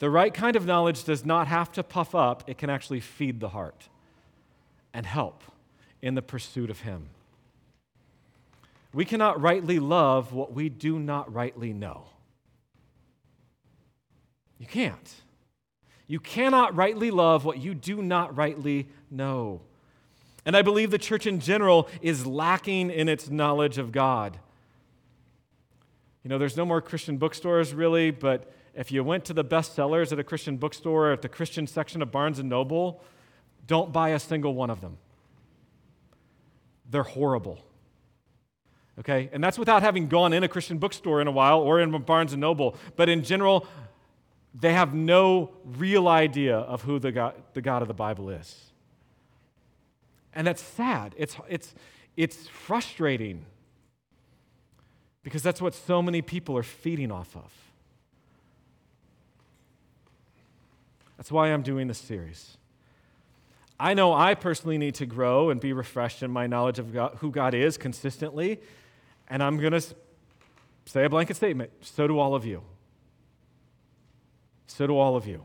The 0.00 0.10
right 0.10 0.34
kind 0.34 0.56
of 0.56 0.66
knowledge 0.66 1.04
does 1.04 1.24
not 1.24 1.46
have 1.46 1.70
to 1.72 1.84
puff 1.84 2.12
up, 2.12 2.42
it 2.48 2.58
can 2.58 2.70
actually 2.70 2.98
feed 2.98 3.38
the 3.38 3.50
heart 3.50 3.88
and 4.92 5.06
help 5.06 5.44
in 6.00 6.16
the 6.16 6.22
pursuit 6.22 6.70
of 6.70 6.80
Him. 6.80 7.10
We 8.92 9.04
cannot 9.04 9.40
rightly 9.40 9.78
love 9.78 10.32
what 10.32 10.52
we 10.52 10.68
do 10.68 10.98
not 10.98 11.32
rightly 11.32 11.72
know. 11.72 12.04
You 14.58 14.66
can't. 14.66 15.14
You 16.06 16.20
cannot 16.20 16.76
rightly 16.76 17.10
love 17.10 17.44
what 17.44 17.58
you 17.58 17.74
do 17.74 18.02
not 18.02 18.36
rightly 18.36 18.88
know. 19.10 19.62
And 20.44 20.56
I 20.56 20.62
believe 20.62 20.90
the 20.90 20.98
church 20.98 21.26
in 21.26 21.40
general 21.40 21.88
is 22.00 22.26
lacking 22.26 22.90
in 22.90 23.08
its 23.08 23.30
knowledge 23.30 23.78
of 23.78 23.92
God. 23.92 24.38
You 26.22 26.28
know, 26.28 26.38
there's 26.38 26.56
no 26.56 26.66
more 26.66 26.80
Christian 26.80 27.16
bookstores 27.16 27.72
really, 27.72 28.10
but 28.10 28.52
if 28.74 28.92
you 28.92 29.02
went 29.02 29.24
to 29.26 29.32
the 29.32 29.44
bestsellers 29.44 30.12
at 30.12 30.18
a 30.18 30.24
Christian 30.24 30.56
bookstore 30.56 31.08
or 31.08 31.12
at 31.12 31.22
the 31.22 31.28
Christian 31.28 31.66
section 31.66 32.02
of 32.02 32.12
Barnes 32.12 32.38
and 32.38 32.48
Noble, 32.48 33.02
don't 33.66 33.92
buy 33.92 34.10
a 34.10 34.18
single 34.18 34.54
one 34.54 34.70
of 34.70 34.80
them. 34.80 34.98
They're 36.90 37.02
horrible. 37.02 37.64
Okay? 38.98 39.30
And 39.32 39.42
that's 39.42 39.58
without 39.58 39.82
having 39.82 40.08
gone 40.08 40.32
in 40.32 40.42
a 40.42 40.48
Christian 40.48 40.78
bookstore 40.78 41.20
in 41.20 41.26
a 41.26 41.32
while 41.32 41.60
or 41.60 41.80
in 41.80 41.90
Barnes 42.02 42.32
and 42.32 42.40
Noble. 42.40 42.76
But 42.96 43.08
in 43.08 43.22
general, 43.22 43.66
they 44.54 44.74
have 44.74 44.94
no 44.94 45.50
real 45.64 46.08
idea 46.08 46.58
of 46.58 46.82
who 46.82 46.98
the 46.98 47.12
God, 47.12 47.34
the 47.54 47.62
God 47.62 47.82
of 47.82 47.88
the 47.88 47.94
Bible 47.94 48.28
is. 48.28 48.72
And 50.34 50.46
that's 50.46 50.62
sad. 50.62 51.14
It's, 51.16 51.36
it's, 51.48 51.74
it's 52.16 52.48
frustrating 52.48 53.44
because 55.22 55.42
that's 55.42 55.60
what 55.60 55.74
so 55.74 56.02
many 56.02 56.20
people 56.22 56.56
are 56.56 56.62
feeding 56.62 57.10
off 57.10 57.36
of. 57.36 57.52
That's 61.16 61.30
why 61.30 61.48
I'm 61.48 61.62
doing 61.62 61.86
this 61.86 61.98
series. 61.98 62.56
I 63.78 63.94
know 63.94 64.12
I 64.12 64.34
personally 64.34 64.78
need 64.78 64.94
to 64.96 65.06
grow 65.06 65.50
and 65.50 65.60
be 65.60 65.72
refreshed 65.72 66.22
in 66.22 66.30
my 66.30 66.46
knowledge 66.46 66.78
of 66.78 66.92
God, 66.92 67.16
who 67.20 67.30
God 67.30 67.54
is 67.54 67.76
consistently, 67.76 68.60
and 69.28 69.42
I'm 69.42 69.58
going 69.58 69.72
to 69.72 69.82
say 70.86 71.04
a 71.04 71.08
blanket 71.08 71.36
statement. 71.36 71.70
So 71.80 72.06
do 72.06 72.18
all 72.18 72.34
of 72.34 72.44
you. 72.44 72.62
So 74.66 74.86
do 74.86 74.96
all 74.96 75.16
of 75.16 75.26
you. 75.26 75.44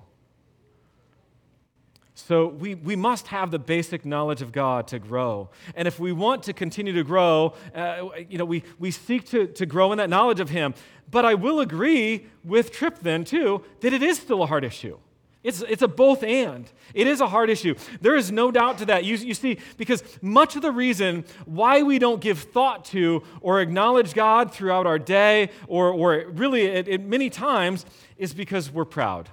So 2.14 2.48
we, 2.48 2.76
we 2.76 2.96
must 2.96 3.28
have 3.28 3.52
the 3.52 3.60
basic 3.60 4.04
knowledge 4.04 4.42
of 4.42 4.52
God 4.52 4.88
to 4.88 5.00
grow. 5.00 5.50
And 5.76 5.88
if 5.88 6.00
we 6.00 6.12
want 6.12 6.44
to 6.44 6.54
continue 6.54 6.92
to 6.94 7.04
grow, 7.04 7.54
uh, 7.76 8.10
you 8.28 8.38
know, 8.38 8.46
we, 8.46 8.64
we 8.80 8.92
seek 8.92 9.26
to, 9.30 9.48
to 9.48 9.66
grow 9.66 9.92
in 9.92 10.00
that 10.00 10.10
knowledge 10.10 10.40
of 10.40 10.50
Him. 10.50 10.74
But 11.10 11.26
I 11.26 11.36
will 11.36 11.60
agree 11.60 12.26
with 12.44 12.72
Tripp 12.72 13.00
then, 13.00 13.24
too, 13.24 13.64
that 13.82 13.94
it 13.94 14.02
is 14.02 14.18
still 14.18 14.44
a 14.44 14.48
hard 14.48 14.66
issue. 14.66 14.98
It's, 15.44 15.62
it's 15.62 15.82
a 15.82 15.88
both 15.88 16.24
and. 16.24 16.70
It 16.94 17.08
is 17.08 17.22
a 17.22 17.28
hard 17.28 17.50
issue. 17.50 17.76
There 18.02 18.16
is 18.16 18.32
no 18.32 18.52
doubt 18.52 18.80
to 18.80 18.86
that. 18.88 19.06
You, 19.06 19.16
you 19.16 19.34
see, 19.34 19.60
because 19.78 20.04
much 20.22 20.56
of 20.56 20.62
the 20.62 20.72
reason 20.72 21.26
why 21.46 21.84
we 21.84 22.00
don't 22.00 22.20
give 22.20 22.40
thought 22.40 22.86
to 22.86 23.24
or 23.40 23.62
acknowledge 23.62 24.14
God 24.14 24.52
throughout 24.54 24.88
our 24.88 25.00
day, 25.00 25.52
or, 25.68 25.92
or 25.92 26.26
really 26.30 26.66
it 26.66 27.02
many 27.02 27.30
times, 27.30 27.86
is 28.18 28.34
because 28.34 28.72
we're 28.72 28.86
proud 28.86 29.30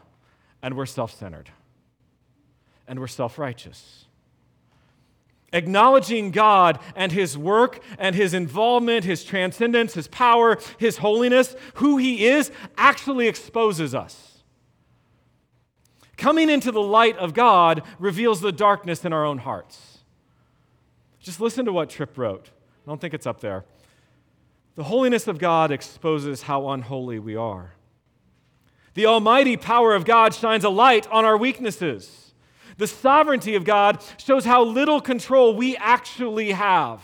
and 0.63 0.77
we're 0.77 0.87
self 0.87 1.15
centered 1.15 1.51
and 2.87 3.01
we're 3.01 3.07
self 3.07 3.39
righteous. 3.39 4.05
Acknowledging 5.53 6.33
God 6.33 6.81
and 6.97 7.13
His 7.13 7.39
work 7.39 7.81
and 7.99 8.15
His 8.15 8.35
involvement, 8.35 9.05
His 9.05 9.25
transcendence, 9.25 9.95
His 9.95 10.09
power, 10.09 10.59
His 10.79 10.99
holiness, 10.99 11.55
who 11.75 11.97
He 11.97 12.27
is, 12.27 12.51
actually 12.77 13.29
exposes 13.29 13.95
us. 13.95 14.34
Coming 16.17 16.49
into 16.49 16.71
the 16.71 16.81
light 16.81 17.17
of 17.19 17.35
God 17.35 17.83
reveals 17.99 18.41
the 18.41 18.53
darkness 18.53 19.05
in 19.05 19.13
our 19.13 19.25
own 19.25 19.39
hearts. 19.39 19.99
Just 21.21 21.41
listen 21.41 21.65
to 21.65 21.73
what 21.73 21.91
Tripp 21.91 22.17
wrote. 22.19 22.51
I 22.87 22.91
don't 22.91 23.01
think 23.01 23.15
it's 23.15 23.27
up 23.27 23.41
there. 23.41 23.65
The 24.75 24.85
holiness 24.85 25.27
of 25.29 25.39
God 25.39 25.71
exposes 25.71 26.43
how 26.43 26.69
unholy 26.71 27.19
we 27.19 27.37
are. 27.37 27.75
The 28.95 29.07
almighty 29.07 29.57
power 29.57 29.95
of 29.95 30.05
God 30.05 30.35
shines 30.35 30.65
a 30.65 30.69
light 30.69 31.09
on 31.11 31.25
our 31.25 31.37
weaknesses. 31.37 32.35
The 32.77 32.87
sovereignty 32.87 33.55
of 33.55 33.65
God 33.65 34.03
shows 34.19 34.45
how 34.45 34.65
little 34.65 35.01
control 35.01 35.55
we 35.55 35.77
actually 35.77 36.53
have. 36.53 37.03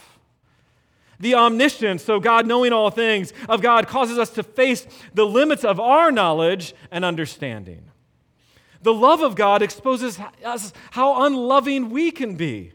The 1.18 1.34
omniscience, 1.34 2.02
so 2.02 2.18
God 2.18 2.46
knowing 2.46 2.72
all 2.72 2.90
things, 2.90 3.32
of 3.48 3.60
God 3.60 3.86
causes 3.86 4.18
us 4.18 4.30
to 4.30 4.42
face 4.42 4.86
the 5.14 5.26
limits 5.26 5.64
of 5.64 5.78
our 5.78 6.10
knowledge 6.10 6.74
and 6.90 7.04
understanding. 7.04 7.89
The 8.82 8.94
love 8.94 9.20
of 9.20 9.34
God 9.34 9.62
exposes 9.62 10.18
us 10.44 10.72
how 10.92 11.24
unloving 11.26 11.90
we 11.90 12.10
can 12.10 12.36
be. 12.36 12.72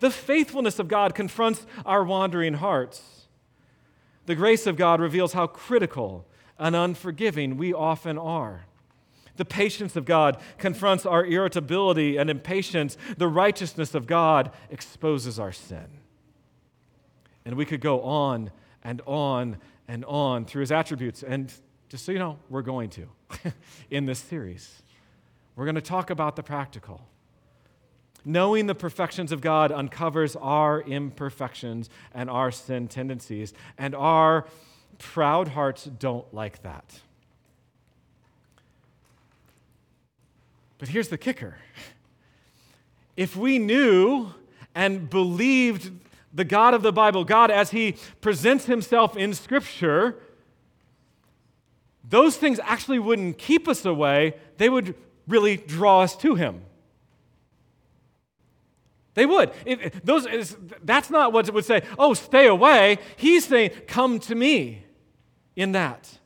The 0.00 0.10
faithfulness 0.10 0.78
of 0.78 0.88
God 0.88 1.14
confronts 1.14 1.64
our 1.86 2.04
wandering 2.04 2.54
hearts. 2.54 3.28
The 4.26 4.34
grace 4.34 4.66
of 4.66 4.76
God 4.76 5.00
reveals 5.00 5.32
how 5.32 5.46
critical 5.46 6.26
and 6.58 6.76
unforgiving 6.76 7.56
we 7.56 7.72
often 7.72 8.18
are. 8.18 8.66
The 9.36 9.44
patience 9.44 9.96
of 9.96 10.04
God 10.04 10.38
confronts 10.58 11.06
our 11.06 11.24
irritability 11.24 12.16
and 12.16 12.28
impatience. 12.28 12.96
The 13.16 13.28
righteousness 13.28 13.94
of 13.94 14.06
God 14.06 14.52
exposes 14.70 15.38
our 15.38 15.52
sin. 15.52 15.86
And 17.44 17.56
we 17.56 17.64
could 17.64 17.80
go 17.80 18.02
on 18.02 18.50
and 18.84 19.00
on 19.06 19.56
and 19.88 20.04
on 20.04 20.44
through 20.44 20.60
his 20.60 20.72
attributes. 20.72 21.22
And 21.22 21.52
just 21.88 22.04
so 22.04 22.12
you 22.12 22.18
know, 22.18 22.38
we're 22.50 22.62
going 22.62 22.90
to 22.90 23.08
in 23.90 24.06
this 24.06 24.18
series. 24.18 24.82
We're 25.56 25.64
going 25.64 25.74
to 25.74 25.80
talk 25.80 26.10
about 26.10 26.36
the 26.36 26.42
practical. 26.42 27.06
Knowing 28.24 28.66
the 28.66 28.74
perfections 28.74 29.32
of 29.32 29.40
God 29.40 29.72
uncovers 29.72 30.36
our 30.36 30.80
imperfections 30.80 31.90
and 32.14 32.30
our 32.30 32.50
sin 32.50 32.86
tendencies, 32.88 33.52
and 33.76 33.94
our 33.94 34.46
proud 34.98 35.48
hearts 35.48 35.84
don't 35.84 36.32
like 36.32 36.62
that. 36.62 37.00
But 40.78 40.88
here's 40.88 41.08
the 41.08 41.18
kicker 41.18 41.56
if 43.16 43.36
we 43.36 43.58
knew 43.58 44.32
and 44.74 45.10
believed 45.10 45.90
the 46.32 46.44
God 46.44 46.74
of 46.74 46.82
the 46.82 46.92
Bible, 46.92 47.24
God 47.24 47.50
as 47.50 47.70
He 47.70 47.96
presents 48.20 48.64
Himself 48.66 49.16
in 49.16 49.34
Scripture, 49.34 50.18
those 52.08 52.36
things 52.36 52.58
actually 52.62 52.98
wouldn't 52.98 53.38
keep 53.38 53.68
us 53.68 53.84
away, 53.84 54.34
they 54.56 54.68
would 54.68 54.94
really 55.26 55.56
draw 55.56 56.02
us 56.02 56.16
to 56.16 56.34
Him. 56.34 56.62
They 59.14 59.26
would. 59.26 59.52
It, 59.66 60.04
those, 60.04 60.56
that's 60.82 61.10
not 61.10 61.32
what 61.32 61.48
it 61.48 61.54
would 61.54 61.64
say, 61.64 61.82
oh, 61.98 62.14
stay 62.14 62.46
away. 62.46 62.98
He's 63.16 63.46
saying, 63.46 63.70
come 63.86 64.18
to 64.20 64.34
me 64.34 64.84
in 65.54 65.72
that. 65.72 66.18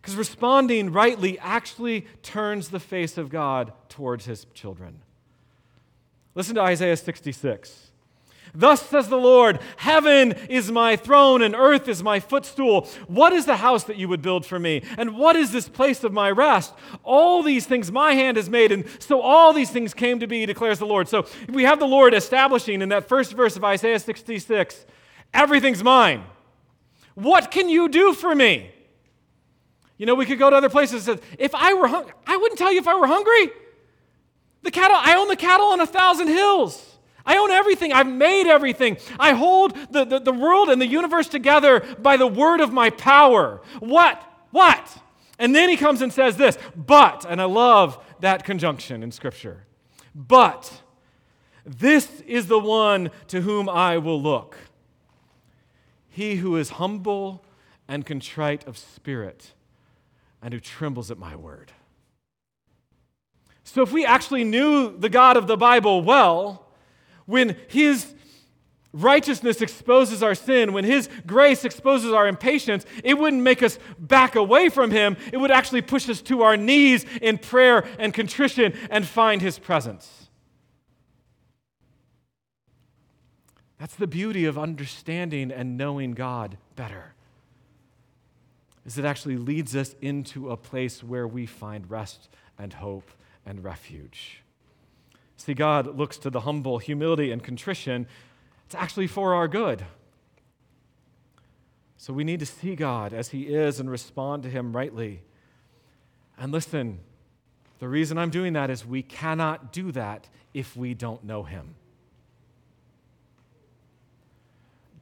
Because 0.00 0.16
responding 0.16 0.92
rightly 0.92 1.38
actually 1.40 2.06
turns 2.22 2.68
the 2.68 2.80
face 2.80 3.18
of 3.18 3.28
God 3.28 3.72
towards 3.90 4.24
his 4.24 4.46
children. 4.54 5.02
Listen 6.34 6.54
to 6.54 6.62
Isaiah 6.62 6.96
66. 6.96 7.89
Thus 8.54 8.82
says 8.82 9.08
the 9.08 9.16
Lord 9.16 9.60
Heaven 9.76 10.32
is 10.48 10.70
my 10.70 10.96
throne, 10.96 11.42
and 11.42 11.54
earth 11.54 11.88
is 11.88 12.02
my 12.02 12.20
footstool. 12.20 12.88
What 13.06 13.32
is 13.32 13.46
the 13.46 13.56
house 13.56 13.84
that 13.84 13.96
you 13.96 14.08
would 14.08 14.22
build 14.22 14.44
for 14.46 14.58
me? 14.58 14.82
And 14.98 15.16
what 15.16 15.36
is 15.36 15.52
this 15.52 15.68
place 15.68 16.04
of 16.04 16.12
my 16.12 16.30
rest? 16.30 16.74
All 17.02 17.42
these 17.42 17.66
things 17.66 17.90
my 17.92 18.12
hand 18.12 18.36
has 18.36 18.50
made, 18.50 18.72
and 18.72 18.84
so 18.98 19.20
all 19.20 19.52
these 19.52 19.70
things 19.70 19.94
came 19.94 20.20
to 20.20 20.26
be, 20.26 20.46
declares 20.46 20.78
the 20.78 20.86
Lord. 20.86 21.08
So 21.08 21.26
we 21.48 21.64
have 21.64 21.78
the 21.78 21.86
Lord 21.86 22.14
establishing 22.14 22.82
in 22.82 22.88
that 22.90 23.08
first 23.08 23.32
verse 23.32 23.56
of 23.56 23.64
Isaiah 23.64 23.98
66 23.98 24.86
everything's 25.32 25.82
mine. 25.82 26.24
What 27.14 27.50
can 27.50 27.68
you 27.68 27.88
do 27.88 28.12
for 28.14 28.34
me? 28.34 28.70
You 29.98 30.06
know, 30.06 30.14
we 30.14 30.24
could 30.24 30.38
go 30.38 30.48
to 30.48 30.56
other 30.56 30.70
places 30.70 31.06
and 31.06 31.20
say, 31.20 31.26
if 31.38 31.54
I 31.54 31.74
were 31.74 31.86
hungry, 31.86 32.12
I 32.26 32.36
wouldn't 32.36 32.58
tell 32.58 32.72
you 32.72 32.78
if 32.78 32.88
I 32.88 32.94
were 32.98 33.06
hungry. 33.06 33.50
The 34.62 34.70
cattle, 34.70 34.96
I 34.98 35.16
own 35.16 35.28
the 35.28 35.36
cattle 35.36 35.66
on 35.66 35.80
a 35.80 35.86
thousand 35.86 36.28
hills. 36.28 36.89
I 37.24 37.36
own 37.36 37.50
everything. 37.50 37.92
I've 37.92 38.08
made 38.08 38.46
everything. 38.46 38.96
I 39.18 39.32
hold 39.32 39.76
the, 39.90 40.04
the, 40.04 40.18
the 40.20 40.32
world 40.32 40.68
and 40.68 40.80
the 40.80 40.86
universe 40.86 41.28
together 41.28 41.80
by 41.98 42.16
the 42.16 42.26
word 42.26 42.60
of 42.60 42.72
my 42.72 42.90
power. 42.90 43.60
What? 43.80 44.22
What? 44.50 44.98
And 45.38 45.54
then 45.54 45.68
he 45.68 45.76
comes 45.76 46.02
and 46.02 46.12
says 46.12 46.36
this, 46.36 46.58
but, 46.76 47.24
and 47.28 47.40
I 47.40 47.44
love 47.44 48.02
that 48.20 48.44
conjunction 48.44 49.02
in 49.02 49.10
Scripture. 49.10 49.64
But 50.14 50.82
this 51.64 52.20
is 52.22 52.46
the 52.46 52.58
one 52.58 53.10
to 53.28 53.42
whom 53.42 53.68
I 53.68 53.98
will 53.98 54.20
look. 54.20 54.56
He 56.08 56.36
who 56.36 56.56
is 56.56 56.70
humble 56.70 57.44
and 57.88 58.04
contrite 58.04 58.66
of 58.66 58.76
spirit 58.76 59.52
and 60.42 60.52
who 60.52 60.60
trembles 60.60 61.10
at 61.10 61.18
my 61.18 61.36
word. 61.36 61.72
So, 63.64 63.82
if 63.82 63.92
we 63.92 64.04
actually 64.04 64.42
knew 64.42 64.96
the 64.96 65.08
God 65.08 65.36
of 65.36 65.46
the 65.46 65.56
Bible 65.56 66.02
well, 66.02 66.66
when 67.30 67.56
his 67.68 68.14
righteousness 68.92 69.62
exposes 69.62 70.22
our 70.22 70.34
sin, 70.34 70.72
when 70.72 70.84
his 70.84 71.08
grace 71.26 71.64
exposes 71.64 72.12
our 72.12 72.26
impatience, 72.26 72.84
it 73.04 73.18
wouldn't 73.18 73.42
make 73.42 73.62
us 73.62 73.78
back 73.98 74.34
away 74.34 74.68
from 74.68 74.90
him. 74.90 75.16
It 75.32 75.36
would 75.36 75.50
actually 75.50 75.82
push 75.82 76.08
us 76.08 76.20
to 76.22 76.42
our 76.42 76.56
knees 76.56 77.06
in 77.22 77.38
prayer 77.38 77.86
and 77.98 78.12
contrition 78.12 78.74
and 78.90 79.06
find 79.06 79.40
his 79.40 79.58
presence. 79.58 80.28
That's 83.78 83.94
the 83.94 84.06
beauty 84.06 84.44
of 84.44 84.58
understanding 84.58 85.50
and 85.50 85.78
knowing 85.78 86.12
God 86.12 86.58
better 86.76 87.14
is 88.86 88.98
it 88.98 89.04
actually 89.04 89.36
leads 89.36 89.76
us 89.76 89.94
into 90.00 90.50
a 90.50 90.56
place 90.56 91.02
where 91.04 91.28
we 91.28 91.46
find 91.46 91.90
rest 91.90 92.28
and 92.58 92.72
hope 92.72 93.10
and 93.46 93.62
refuge. 93.62 94.42
See, 95.40 95.54
God 95.54 95.96
looks 95.96 96.18
to 96.18 96.28
the 96.28 96.40
humble 96.40 96.76
humility 96.76 97.32
and 97.32 97.42
contrition. 97.42 98.06
It's 98.66 98.74
actually 98.74 99.06
for 99.06 99.32
our 99.34 99.48
good. 99.48 99.86
So 101.96 102.12
we 102.12 102.24
need 102.24 102.40
to 102.40 102.46
see 102.46 102.76
God 102.76 103.14
as 103.14 103.30
He 103.30 103.44
is 103.44 103.80
and 103.80 103.90
respond 103.90 104.42
to 104.42 104.50
Him 104.50 104.76
rightly. 104.76 105.22
And 106.38 106.52
listen, 106.52 106.98
the 107.78 107.88
reason 107.88 108.18
I'm 108.18 108.28
doing 108.28 108.52
that 108.52 108.68
is 108.68 108.84
we 108.84 109.02
cannot 109.02 109.72
do 109.72 109.90
that 109.92 110.28
if 110.52 110.76
we 110.76 110.92
don't 110.92 111.24
know 111.24 111.42
Him. 111.42 111.74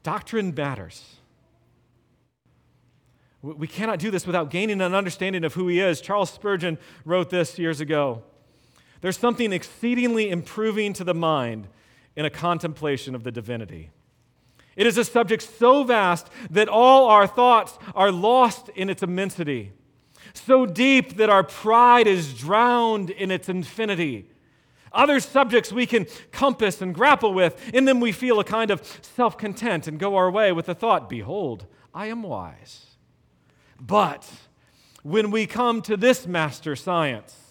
Doctrine 0.04 0.54
matters. 0.54 1.16
We 3.42 3.66
cannot 3.66 3.98
do 3.98 4.12
this 4.12 4.24
without 4.24 4.50
gaining 4.50 4.80
an 4.80 4.94
understanding 4.94 5.42
of 5.42 5.54
who 5.54 5.66
He 5.66 5.80
is. 5.80 6.00
Charles 6.00 6.30
Spurgeon 6.30 6.78
wrote 7.04 7.28
this 7.28 7.58
years 7.58 7.80
ago. 7.80 8.22
There's 9.00 9.18
something 9.18 9.52
exceedingly 9.52 10.30
improving 10.30 10.92
to 10.94 11.04
the 11.04 11.14
mind 11.14 11.68
in 12.16 12.24
a 12.24 12.30
contemplation 12.30 13.14
of 13.14 13.22
the 13.22 13.30
divinity. 13.30 13.90
It 14.76 14.86
is 14.86 14.96
a 14.96 15.04
subject 15.04 15.42
so 15.42 15.84
vast 15.84 16.28
that 16.50 16.68
all 16.68 17.08
our 17.08 17.26
thoughts 17.26 17.78
are 17.94 18.12
lost 18.12 18.68
in 18.70 18.88
its 18.88 19.02
immensity, 19.02 19.72
so 20.34 20.66
deep 20.66 21.16
that 21.16 21.30
our 21.30 21.42
pride 21.42 22.06
is 22.06 22.34
drowned 22.34 23.10
in 23.10 23.30
its 23.30 23.48
infinity. 23.48 24.30
Other 24.92 25.20
subjects 25.20 25.72
we 25.72 25.86
can 25.86 26.06
compass 26.32 26.80
and 26.80 26.94
grapple 26.94 27.34
with. 27.34 27.72
In 27.74 27.84
them 27.84 28.00
we 28.00 28.12
feel 28.12 28.40
a 28.40 28.44
kind 28.44 28.70
of 28.70 28.82
self 29.02 29.36
content 29.36 29.86
and 29.86 29.98
go 29.98 30.16
our 30.16 30.30
way 30.30 30.52
with 30.52 30.66
the 30.66 30.74
thought, 30.74 31.08
Behold, 31.08 31.66
I 31.94 32.06
am 32.06 32.22
wise. 32.22 32.86
But 33.80 34.28
when 35.02 35.30
we 35.30 35.46
come 35.46 35.82
to 35.82 35.96
this 35.96 36.26
master 36.26 36.74
science, 36.74 37.47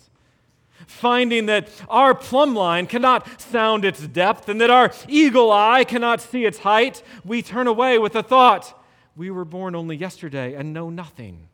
finding 0.88 1.46
that 1.46 1.70
our 1.90 2.16
plumb 2.16 2.56
line 2.56 2.88
cannot 2.88 3.40
sound 3.40 3.86
its 3.86 4.08
depth 4.08 4.50
and 4.50 4.60
that 4.60 4.72
our 4.72 4.92
eagle 5.08 5.52
eye 5.52 5.84
cannot 5.84 6.22
see 6.22 6.46
its 6.46 6.60
height, 6.60 7.04
we 7.24 7.42
turn 7.44 7.68
away 7.68 8.00
with 8.00 8.14
the 8.14 8.24
thought, 8.24 8.82
we 9.16 9.30
were 9.30 9.46
born 9.46 9.76
only 9.76 9.96
yesterday 9.96 10.56
and 10.56 10.74
know 10.74 10.90
nothing. 10.90 11.50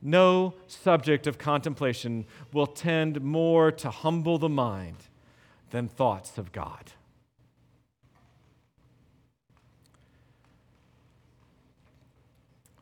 No 0.00 0.54
subject 0.66 1.26
of 1.26 1.38
contemplation 1.38 2.26
will 2.52 2.66
tend 2.66 3.20
more 3.22 3.70
to 3.72 3.90
humble 3.90 4.38
the 4.38 4.48
mind 4.48 4.96
than 5.70 5.88
thoughts 5.88 6.38
of 6.38 6.52
God. 6.52 6.92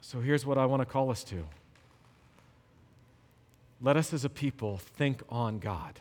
So 0.01 0.21
here's 0.21 0.45
what 0.45 0.59
I 0.59 0.67
want 0.67 0.83
to 0.83 0.87
call 0.87 1.11
us 1.11 1.25
to 1.25 1.47
let 3.83 3.97
us 3.97 4.13
as 4.13 4.25
a 4.25 4.31
people 4.31 4.79
think 4.79 5.23
on 5.29 5.59
God. 5.59 6.01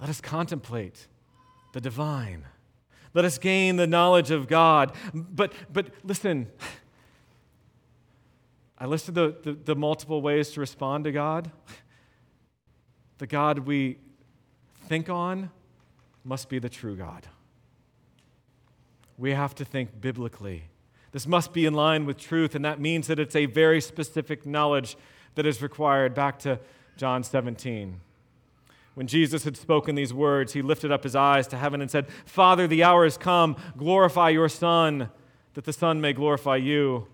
Let 0.00 0.10
us 0.10 0.20
contemplate 0.20 1.06
the 1.72 1.80
divine. 1.80 2.44
Let 3.14 3.24
us 3.24 3.38
gain 3.38 3.76
the 3.76 3.86
knowledge 3.86 4.32
of 4.32 4.48
God. 4.48 4.92
But, 5.14 5.52
but 5.72 5.86
listen, 6.02 6.48
I 8.78 8.86
listed 8.86 9.14
the, 9.14 9.36
the, 9.42 9.52
the 9.52 9.76
multiple 9.76 10.20
ways 10.20 10.50
to 10.52 10.60
respond 10.60 11.04
to 11.04 11.12
God. 11.12 11.52
The 13.18 13.26
God 13.26 13.60
we 13.60 13.98
think 14.88 15.08
on 15.08 15.50
must 16.24 16.48
be 16.48 16.58
the 16.58 16.68
true 16.68 16.96
God. 16.96 17.28
We 19.18 19.32
have 19.32 19.54
to 19.56 19.64
think 19.64 20.00
biblically. 20.00 20.64
This 21.12 21.26
must 21.26 21.52
be 21.52 21.66
in 21.66 21.74
line 21.74 22.06
with 22.06 22.16
truth, 22.16 22.54
and 22.54 22.64
that 22.64 22.80
means 22.80 23.06
that 23.08 23.18
it's 23.18 23.36
a 23.36 23.46
very 23.46 23.80
specific 23.80 24.46
knowledge 24.46 24.96
that 25.34 25.46
is 25.46 25.62
required. 25.62 26.14
Back 26.14 26.38
to 26.40 26.58
John 26.96 27.22
17. 27.22 28.00
When 28.94 29.06
Jesus 29.06 29.44
had 29.44 29.56
spoken 29.56 29.94
these 29.94 30.12
words, 30.12 30.52
he 30.52 30.62
lifted 30.62 30.92
up 30.92 31.04
his 31.04 31.16
eyes 31.16 31.46
to 31.48 31.56
heaven 31.56 31.80
and 31.80 31.90
said, 31.90 32.08
Father, 32.26 32.66
the 32.66 32.82
hour 32.82 33.04
has 33.04 33.16
come. 33.16 33.56
Glorify 33.76 34.30
your 34.30 34.48
Son, 34.48 35.08
that 35.54 35.64
the 35.64 35.72
Son 35.72 36.00
may 36.00 36.12
glorify 36.12 36.56
you, 36.56 37.06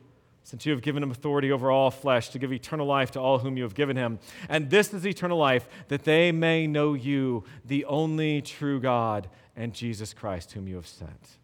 since 0.43 0.65
you 0.65 0.73
have 0.73 0.81
given 0.81 1.03
him 1.03 1.11
authority 1.11 1.53
over 1.53 1.71
all 1.71 1.91
flesh 1.91 2.31
to 2.31 2.39
give 2.39 2.53
eternal 2.53 2.87
life 2.87 3.11
to 3.11 3.21
all 3.21 3.41
whom 3.41 3.57
you 3.57 3.63
have 3.63 3.75
given 3.75 3.97
him. 3.97 4.19
And 4.49 4.71
this 4.71 4.95
is 4.95 5.07
eternal 5.07 5.39
life, 5.39 5.69
that 5.89 6.05
they 6.05 6.33
may 6.33 6.67
know 6.67 6.95
you, 6.95 7.45
the 7.65 7.85
only 7.85 8.43
true 8.43 8.81
God, 8.81 9.29
and 9.55 9.73
Jesus 9.73 10.15
Christ, 10.15 10.53
whom 10.53 10.67
you 10.69 10.77
have 10.77 10.87
sent. 10.87 11.39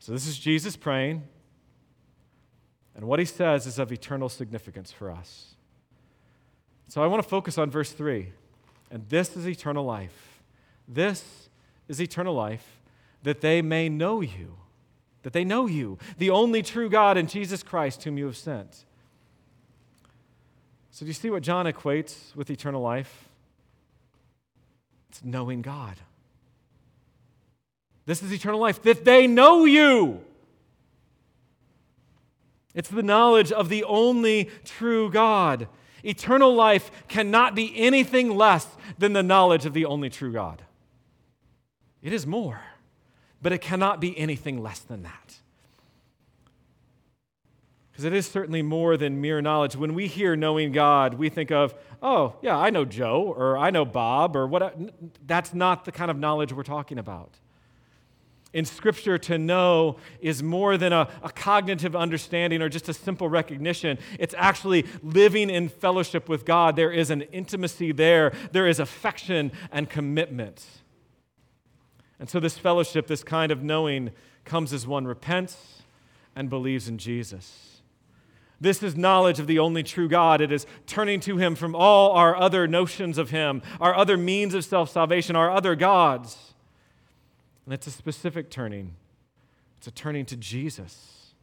So 0.00 0.12
this 0.12 0.26
is 0.26 0.38
Jesus 0.38 0.76
praying. 0.76 1.22
And 2.98 3.06
what 3.06 3.20
he 3.20 3.24
says 3.24 3.64
is 3.64 3.78
of 3.78 3.92
eternal 3.92 4.28
significance 4.28 4.90
for 4.90 5.08
us. 5.08 5.54
So 6.88 7.00
I 7.00 7.06
want 7.06 7.22
to 7.22 7.28
focus 7.28 7.56
on 7.56 7.70
verse 7.70 7.92
3. 7.92 8.32
And 8.90 9.08
this 9.08 9.36
is 9.36 9.46
eternal 9.46 9.84
life. 9.84 10.40
This 10.88 11.48
is 11.86 12.02
eternal 12.02 12.34
life, 12.34 12.80
that 13.22 13.40
they 13.40 13.62
may 13.62 13.88
know 13.88 14.20
you, 14.20 14.56
that 15.22 15.32
they 15.32 15.44
know 15.44 15.66
you, 15.66 15.96
the 16.18 16.30
only 16.30 16.60
true 16.60 16.90
God 16.90 17.16
and 17.16 17.28
Jesus 17.28 17.62
Christ, 17.62 18.02
whom 18.02 18.18
you 18.18 18.26
have 18.26 18.36
sent. 18.36 18.84
So, 20.90 21.04
do 21.04 21.06
you 21.06 21.12
see 21.12 21.30
what 21.30 21.44
John 21.44 21.66
equates 21.66 22.34
with 22.34 22.50
eternal 22.50 22.82
life? 22.82 23.28
It's 25.10 25.22
knowing 25.22 25.62
God. 25.62 25.94
This 28.06 28.24
is 28.24 28.32
eternal 28.32 28.58
life, 28.58 28.82
that 28.82 29.04
they 29.04 29.28
know 29.28 29.66
you. 29.66 30.24
It's 32.78 32.88
the 32.88 33.02
knowledge 33.02 33.50
of 33.50 33.70
the 33.70 33.82
only 33.82 34.50
true 34.64 35.10
God. 35.10 35.66
Eternal 36.04 36.54
life 36.54 36.92
cannot 37.08 37.56
be 37.56 37.76
anything 37.76 38.36
less 38.36 38.68
than 38.96 39.14
the 39.14 39.22
knowledge 39.22 39.66
of 39.66 39.74
the 39.74 39.84
only 39.84 40.08
true 40.08 40.32
God. 40.32 40.62
It 42.02 42.12
is 42.12 42.24
more, 42.24 42.60
but 43.42 43.52
it 43.52 43.60
cannot 43.60 44.00
be 44.00 44.16
anything 44.16 44.62
less 44.62 44.78
than 44.78 45.02
that. 45.02 45.38
Because 47.90 48.04
it 48.04 48.12
is 48.12 48.28
certainly 48.28 48.62
more 48.62 48.96
than 48.96 49.20
mere 49.20 49.42
knowledge. 49.42 49.74
When 49.74 49.92
we 49.92 50.06
hear 50.06 50.36
knowing 50.36 50.70
God, 50.70 51.14
we 51.14 51.28
think 51.30 51.50
of, 51.50 51.74
oh, 52.00 52.36
yeah, 52.42 52.56
I 52.56 52.70
know 52.70 52.84
Joe, 52.84 53.34
or 53.36 53.58
I 53.58 53.70
know 53.70 53.84
Bob, 53.84 54.36
or 54.36 54.46
what. 54.46 54.78
That's 55.26 55.52
not 55.52 55.84
the 55.84 55.90
kind 55.90 56.12
of 56.12 56.16
knowledge 56.16 56.52
we're 56.52 56.62
talking 56.62 57.00
about 57.00 57.40
in 58.52 58.64
Scripture 58.64 59.18
to 59.18 59.38
know 59.38 59.96
is 60.20 60.42
more 60.42 60.76
than 60.76 60.92
a, 60.92 61.08
a, 61.22 61.30
cognitive 61.30 61.94
understanding 61.94 62.62
or 62.62 62.68
just 62.68 62.88
a 62.88 62.94
simple 62.94 63.28
recognition. 63.28 63.98
It's 64.18 64.34
actually 64.38 64.86
living 65.02 65.50
in 65.50 65.68
fellowship 65.68 66.28
with 66.28 66.46
God. 66.46 66.74
There 66.74 66.90
is 66.90 67.10
an 67.10 67.22
intimacy 67.22 67.92
there, 67.92 68.32
there 68.52 68.66
is 68.66 68.80
affection 68.80 69.52
and 69.70 69.88
commitment. 69.90 70.64
And 72.18 72.28
so, 72.28 72.40
this 72.40 72.58
fellowship, 72.58 73.06
this 73.06 73.22
kind 73.22 73.52
of 73.52 73.62
knowing, 73.62 74.10
comes 74.44 74.72
as 74.72 74.86
one 74.86 75.06
repents 75.06 75.82
and 76.34 76.48
believes 76.48 76.88
in 76.88 76.98
Jesus. 76.98 77.82
This 78.60 78.82
is 78.82 78.96
knowledge 78.96 79.38
of 79.38 79.46
the 79.46 79.60
only 79.60 79.84
true 79.84 80.08
God. 80.08 80.40
It 80.40 80.50
is 80.50 80.66
turning 80.86 81.20
to 81.20 81.36
Him 81.36 81.54
from 81.54 81.76
all 81.76 82.12
our 82.12 82.34
other 82.34 82.66
notions 82.66 83.18
of 83.18 83.30
Him, 83.30 83.62
our 83.80 83.94
other 83.94 84.16
means 84.16 84.54
of 84.54 84.64
self 84.64 84.90
salvation, 84.90 85.36
our 85.36 85.50
other 85.50 85.76
gods 85.76 86.47
and 87.68 87.74
it's 87.74 87.86
a 87.86 87.90
specific 87.90 88.48
turning, 88.48 88.94
it's 89.76 89.86
a 89.86 89.90
turning 89.90 90.24
to 90.24 90.36
Jesus. 90.38 91.34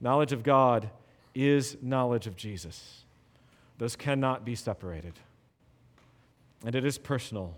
Knowledge 0.00 0.32
of 0.32 0.42
God 0.42 0.90
is 1.36 1.76
knowledge 1.80 2.26
of 2.26 2.34
Jesus. 2.34 3.04
Those 3.78 3.94
cannot 3.94 4.44
be 4.44 4.56
separated. 4.56 5.12
And 6.66 6.74
it 6.74 6.84
is 6.84 6.98
personal. 6.98 7.54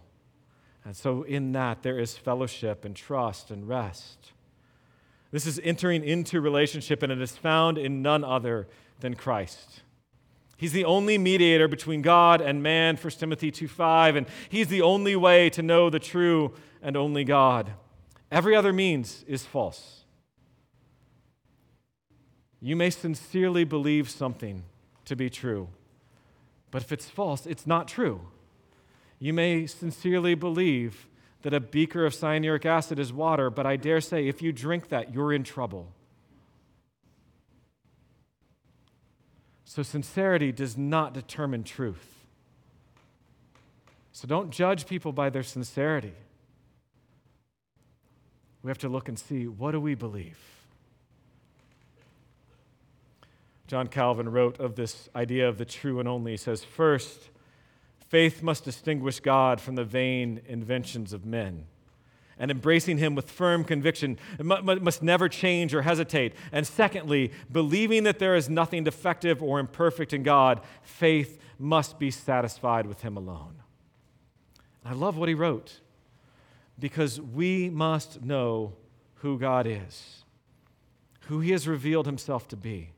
And 0.84 0.94
so, 0.94 1.22
in 1.22 1.52
that, 1.52 1.82
there 1.82 1.98
is 1.98 2.18
fellowship 2.18 2.84
and 2.84 2.94
trust 2.94 3.50
and 3.50 3.66
rest. 3.66 4.32
This 5.30 5.46
is 5.46 5.58
entering 5.64 6.04
into 6.04 6.42
relationship, 6.42 7.02
and 7.02 7.10
it 7.10 7.22
is 7.22 7.38
found 7.38 7.78
in 7.78 8.02
none 8.02 8.22
other 8.22 8.68
than 9.00 9.14
Christ. 9.14 9.80
He's 10.56 10.72
the 10.72 10.84
only 10.84 11.18
mediator 11.18 11.68
between 11.68 12.00
God 12.00 12.40
and 12.40 12.62
man, 12.62 12.96
1 12.96 13.18
Timothy 13.18 13.50
2:5, 13.50 14.16
and 14.16 14.26
he's 14.48 14.68
the 14.68 14.82
only 14.82 15.14
way 15.14 15.50
to 15.50 15.62
know 15.62 15.90
the 15.90 15.98
true 15.98 16.54
and 16.80 16.96
only 16.96 17.24
God. 17.24 17.72
Every 18.30 18.56
other 18.56 18.72
means 18.72 19.24
is 19.28 19.44
false. 19.44 20.04
You 22.60 22.74
may 22.74 22.90
sincerely 22.90 23.64
believe 23.64 24.08
something 24.08 24.64
to 25.04 25.14
be 25.14 25.28
true, 25.28 25.68
but 26.70 26.82
if 26.82 26.90
it's 26.90 27.08
false, 27.08 27.46
it's 27.46 27.66
not 27.66 27.86
true. 27.86 28.22
You 29.18 29.32
may 29.32 29.66
sincerely 29.66 30.34
believe 30.34 31.06
that 31.42 31.54
a 31.54 31.60
beaker 31.60 32.04
of 32.04 32.14
cyanuric 32.14 32.64
acid 32.64 32.98
is 32.98 33.12
water, 33.12 33.50
but 33.50 33.66
I 33.66 33.76
dare 33.76 34.00
say 34.00 34.26
if 34.26 34.42
you 34.42 34.52
drink 34.52 34.88
that, 34.88 35.14
you're 35.14 35.32
in 35.32 35.44
trouble. 35.44 35.92
So, 39.68 39.83
sincerity 39.83 40.52
does 40.52 40.79
not 40.79 41.12
determine 41.12 41.64
truth. 41.64 42.24
So, 44.12 44.29
don't 44.29 44.50
judge 44.50 44.87
people 44.87 45.12
by 45.12 45.29
their 45.29 45.42
sincerity. 45.42 46.14
We 48.62 48.70
have 48.70 48.79
to 48.79 48.88
look 48.88 49.09
and 49.09 49.18
see 49.18 49.48
what 49.48 49.72
do 49.72 49.81
we 49.81 49.96
believe? 49.96 50.38
John 53.66 53.88
Calvin 53.88 54.29
wrote 54.29 54.61
of 54.61 54.76
this 54.76 55.09
idea 55.16 55.48
of 55.48 55.59
the 55.59 55.64
true 55.64 55.98
and 55.98 56.09
only. 56.09 56.31
He 56.31 56.37
says, 56.37 56.62
First, 56.62 57.31
faith 58.09 58.44
must 58.44 58.64
distinguish 58.64 59.18
God 59.18 59.61
from 59.61 59.74
the 59.74 59.85
vain 59.85 60.42
inventions 60.46 61.12
of 61.12 61.26
men. 61.26 61.66
And 62.38 62.51
embracing 62.51 62.99
Him 62.99 63.14
with 63.14 63.31
firm 63.31 63.64
conviction 63.64 64.18
must 64.40 65.03
never 65.03 65.29
change 65.29 65.75
or 65.75 65.83
hesitate. 65.83 66.35
And 66.53 66.66
secondly, 66.66 67.33
believing 67.51 68.05
that 68.05 68.18
there 68.18 68.35
is 68.35 68.49
nothing 68.49 68.85
defective 68.85 69.42
or 69.42 69.59
imperfect 69.59 70.12
in 70.12 70.22
God, 70.22 70.61
faith 70.83 71.38
must 71.59 71.99
be 71.99 72.11
satisfied 72.11 72.87
with 72.87 73.03
Him 73.03 73.16
alone. 73.16 73.62
I 74.85 74.92
love 74.92 75.16
what 75.16 75.29
he 75.29 75.35
wrote 75.35 75.81
because 76.79 77.20
we 77.20 77.70
must 77.70 78.22
know 78.22 78.75
who 79.16 79.38
God 79.38 79.66
is, 79.66 80.25
who 81.22 81.40
He 81.40 81.53
has 81.53 81.66
revealed 81.66 82.07
Himself 82.07 82.46
to 82.49 82.57
be. 82.57 82.90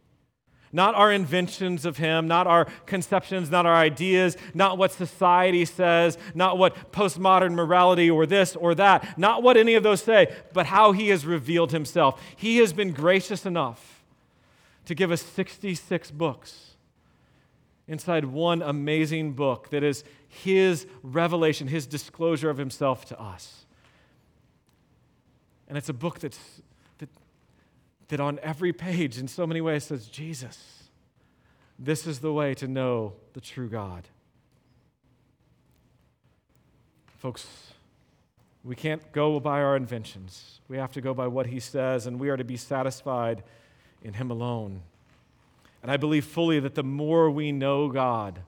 Not 0.73 0.95
our 0.95 1.11
inventions 1.11 1.85
of 1.85 1.97
Him, 1.97 2.29
not 2.29 2.47
our 2.47 2.67
conceptions, 2.87 3.51
not 3.51 3.67
our 3.67 3.75
ideas, 3.75 4.37
not 4.55 4.77
what 4.77 4.93
society 4.93 5.65
says, 5.65 6.19
not 6.35 6.59
what 6.59 6.93
postmodern 6.93 7.55
morality 7.55 8.11
or 8.11 8.27
this 8.27 8.55
or 8.55 8.75
that, 8.75 9.19
not 9.19 9.43
what 9.43 9.57
any 9.57 9.75
of 9.75 9.83
those 9.83 10.03
say, 10.03 10.35
but 10.53 10.67
how 10.67 10.93
He 10.93 11.09
has 11.09 11.25
revealed 11.25 11.73
Himself. 11.73 12.23
He 12.37 12.59
has 12.59 12.73
been 12.73 12.93
gracious 12.93 13.47
enough 13.47 14.03
to 14.85 14.95
give 14.95 15.11
us 15.11 15.23
66 15.23 16.11
books 16.13 16.77
inside 17.87 18.27
one 18.27 18.63
amazing 18.63 19.33
book 19.33 19.71
that 19.71 19.83
is 19.83 20.05
His 20.29 20.87
revelation, 21.03 21.69
His 21.69 21.87
disclosure 21.87 22.51
of 22.51 22.59
Himself 22.59 23.07
to 23.07 23.21
us. 23.21 23.65
And 25.69 25.77
it's 25.77 25.89
a 25.89 25.95
book 25.95 26.21
that's, 26.21 26.39
that, 28.09 28.21
on 28.21 28.39
every 28.43 28.73
page, 28.73 29.19
in 29.19 29.29
so 29.29 29.47
many 29.47 29.61
ways, 29.61 29.85
says, 29.85 30.07
Jesus, 30.07 30.85
this 31.79 32.07
is 32.07 32.21
the 32.21 32.33
way 32.33 32.55
to 32.55 32.67
know 32.67 33.15
the 33.35 33.41
true 33.41 33.69
God. 33.69 34.09
Folks, 37.19 37.47
we 38.65 38.75
can't 38.77 39.13
go 39.13 39.41
by 39.41 39.61
our 39.61 39.77
inventions. 39.77 40.61
We 40.69 40.77
have 40.77 40.93
to 40.93 41.01
go 41.01 41.15
by 41.15 41.27
what 41.27 41.47
He 41.47 41.61
says, 41.61 42.07
and 42.07 42.19
we 42.19 42.29
are 42.29 42.37
to 42.37 42.45
be 42.45 42.57
satisfied 42.57 43.43
in 44.03 44.15
Him 44.15 44.31
alone. 44.31 44.83
And 45.83 45.91
I 45.91 45.97
believe 45.97 46.25
fully 46.25 46.61
that 46.61 46.75
the 46.75 46.83
more 46.83 47.31
we 47.31 47.53
know 47.53 47.89
God, 47.89 48.41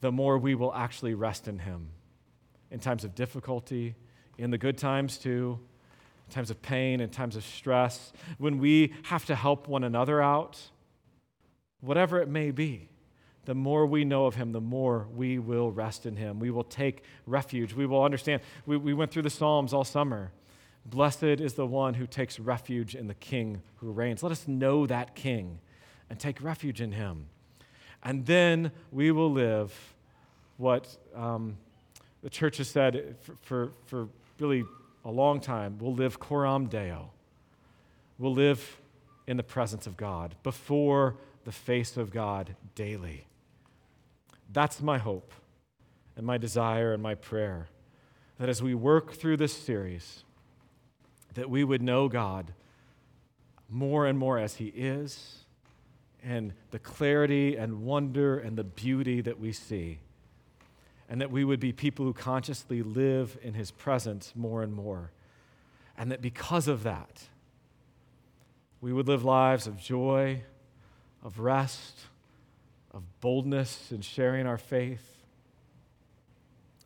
the 0.00 0.12
more 0.12 0.38
we 0.38 0.54
will 0.54 0.74
actually 0.74 1.14
rest 1.14 1.48
in 1.48 1.60
Him 1.60 1.88
in 2.70 2.80
times 2.80 3.04
of 3.04 3.14
difficulty, 3.14 3.94
in 4.36 4.50
the 4.50 4.58
good 4.58 4.78
times 4.78 5.18
too, 5.18 5.58
times 6.28 6.50
of 6.50 6.60
pain, 6.62 7.00
in 7.00 7.10
times 7.10 7.36
of 7.36 7.44
stress, 7.44 8.12
when 8.38 8.58
we 8.58 8.94
have 9.04 9.24
to 9.26 9.34
help 9.34 9.68
one 9.68 9.84
another 9.84 10.22
out, 10.22 10.70
whatever 11.80 12.20
it 12.20 12.28
may 12.28 12.50
be, 12.50 12.88
the 13.44 13.54
more 13.54 13.86
we 13.86 14.04
know 14.04 14.26
of 14.26 14.34
Him, 14.34 14.52
the 14.52 14.60
more 14.60 15.06
we 15.14 15.38
will 15.38 15.72
rest 15.72 16.04
in 16.04 16.16
Him. 16.16 16.38
We 16.38 16.50
will 16.50 16.64
take 16.64 17.02
refuge. 17.26 17.72
We 17.72 17.86
will 17.86 18.02
understand. 18.02 18.42
We, 18.66 18.76
we 18.76 18.92
went 18.92 19.10
through 19.10 19.22
the 19.22 19.30
Psalms 19.30 19.72
all 19.72 19.84
summer. 19.84 20.32
Blessed 20.84 21.22
is 21.22 21.54
the 21.54 21.66
one 21.66 21.94
who 21.94 22.06
takes 22.06 22.38
refuge 22.38 22.94
in 22.94 23.06
the 23.06 23.14
King 23.14 23.62
who 23.76 23.90
reigns. 23.90 24.22
Let 24.22 24.32
us 24.32 24.46
know 24.46 24.86
that 24.86 25.14
King 25.14 25.60
and 26.10 26.18
take 26.18 26.42
refuge 26.42 26.80
in 26.80 26.92
Him. 26.92 27.26
And 28.02 28.26
then 28.26 28.70
we 28.92 29.10
will 29.10 29.32
live 29.32 29.94
what 30.58 30.94
um, 31.14 31.56
the 32.22 32.30
church 32.30 32.58
has 32.58 32.68
said 32.68 33.16
for, 33.20 33.36
for, 33.42 33.70
for 33.86 34.08
really 34.38 34.64
a 35.08 35.10
long 35.10 35.40
time, 35.40 35.78
we'll 35.80 35.94
live 35.94 36.20
coram 36.20 36.66
deo. 36.66 37.10
We'll 38.18 38.34
live 38.34 38.78
in 39.26 39.38
the 39.38 39.42
presence 39.42 39.86
of 39.86 39.96
God, 39.96 40.34
before 40.42 41.16
the 41.44 41.52
face 41.52 41.96
of 41.96 42.10
God 42.10 42.54
daily. 42.74 43.26
That's 44.52 44.82
my 44.82 44.98
hope 44.98 45.32
and 46.14 46.26
my 46.26 46.36
desire 46.36 46.92
and 46.92 47.02
my 47.02 47.14
prayer 47.14 47.68
that 48.38 48.50
as 48.50 48.62
we 48.62 48.74
work 48.74 49.14
through 49.14 49.38
this 49.38 49.54
series, 49.54 50.24
that 51.32 51.48
we 51.48 51.64
would 51.64 51.80
know 51.80 52.08
God 52.08 52.52
more 53.66 54.06
and 54.06 54.18
more 54.18 54.38
as 54.38 54.56
He 54.56 54.66
is 54.66 55.44
and 56.22 56.52
the 56.70 56.78
clarity 56.78 57.56
and 57.56 57.82
wonder 57.82 58.38
and 58.38 58.58
the 58.58 58.64
beauty 58.64 59.22
that 59.22 59.40
we 59.40 59.52
see 59.52 60.00
and 61.08 61.20
that 61.20 61.30
we 61.30 61.44
would 61.44 61.60
be 61.60 61.72
people 61.72 62.04
who 62.04 62.12
consciously 62.12 62.82
live 62.82 63.38
in 63.42 63.54
his 63.54 63.70
presence 63.70 64.32
more 64.36 64.62
and 64.62 64.74
more. 64.74 65.10
And 65.96 66.12
that 66.12 66.20
because 66.20 66.68
of 66.68 66.82
that, 66.82 67.22
we 68.80 68.92
would 68.92 69.08
live 69.08 69.24
lives 69.24 69.66
of 69.66 69.78
joy, 69.78 70.42
of 71.24 71.40
rest, 71.40 71.98
of 72.92 73.02
boldness 73.20 73.90
in 73.90 74.00
sharing 74.00 74.46
our 74.46 74.58
faith, 74.58 75.24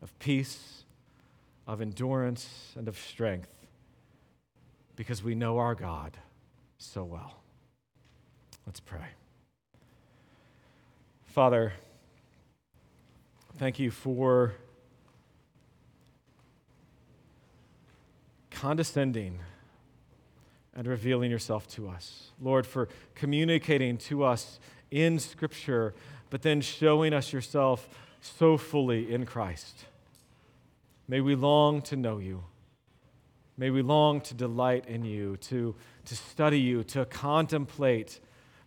of 0.01 0.17
peace, 0.19 0.83
of 1.67 1.81
endurance, 1.81 2.73
and 2.75 2.87
of 2.87 2.97
strength, 2.97 3.53
because 4.95 5.23
we 5.23 5.35
know 5.35 5.59
our 5.59 5.75
God 5.75 6.17
so 6.77 7.03
well. 7.03 7.41
Let's 8.65 8.79
pray. 8.79 9.07
Father, 11.25 11.73
Thank 13.57 13.77
you 13.77 13.91
for 13.91 14.55
condescending 18.49 19.39
and 20.75 20.87
revealing 20.87 21.29
yourself 21.29 21.67
to 21.67 21.87
us. 21.87 22.31
Lord, 22.41 22.65
for 22.65 22.89
communicating 23.13 23.97
to 23.99 24.23
us 24.23 24.59
in 24.89 25.19
Scripture, 25.19 25.93
but 26.31 26.41
then 26.41 26.61
showing 26.61 27.13
us 27.13 27.31
yourself 27.31 27.87
so 28.21 28.57
fully 28.57 29.13
in 29.13 29.25
Christ. 29.25 29.85
May 31.07 31.21
we 31.21 31.35
long 31.35 31.83
to 31.83 31.95
know 31.95 32.17
you. 32.17 32.43
May 33.55 33.69
we 33.69 33.83
long 33.83 34.19
to 34.21 34.33
delight 34.33 34.85
in 34.87 35.05
you, 35.05 35.37
to, 35.37 35.75
to 36.05 36.15
study 36.15 36.59
you, 36.59 36.83
to 36.85 37.05
contemplate 37.05 38.19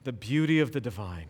the 0.04 0.12
beauty 0.12 0.60
of 0.60 0.70
the 0.70 0.80
divine. 0.80 1.26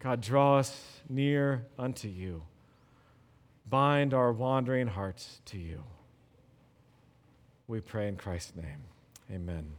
God, 0.00 0.20
draw 0.20 0.58
us 0.58 1.00
near 1.08 1.66
unto 1.78 2.08
you. 2.08 2.42
Bind 3.68 4.14
our 4.14 4.32
wandering 4.32 4.86
hearts 4.86 5.40
to 5.46 5.58
you. 5.58 5.82
We 7.66 7.80
pray 7.80 8.08
in 8.08 8.16
Christ's 8.16 8.56
name. 8.56 8.84
Amen. 9.30 9.72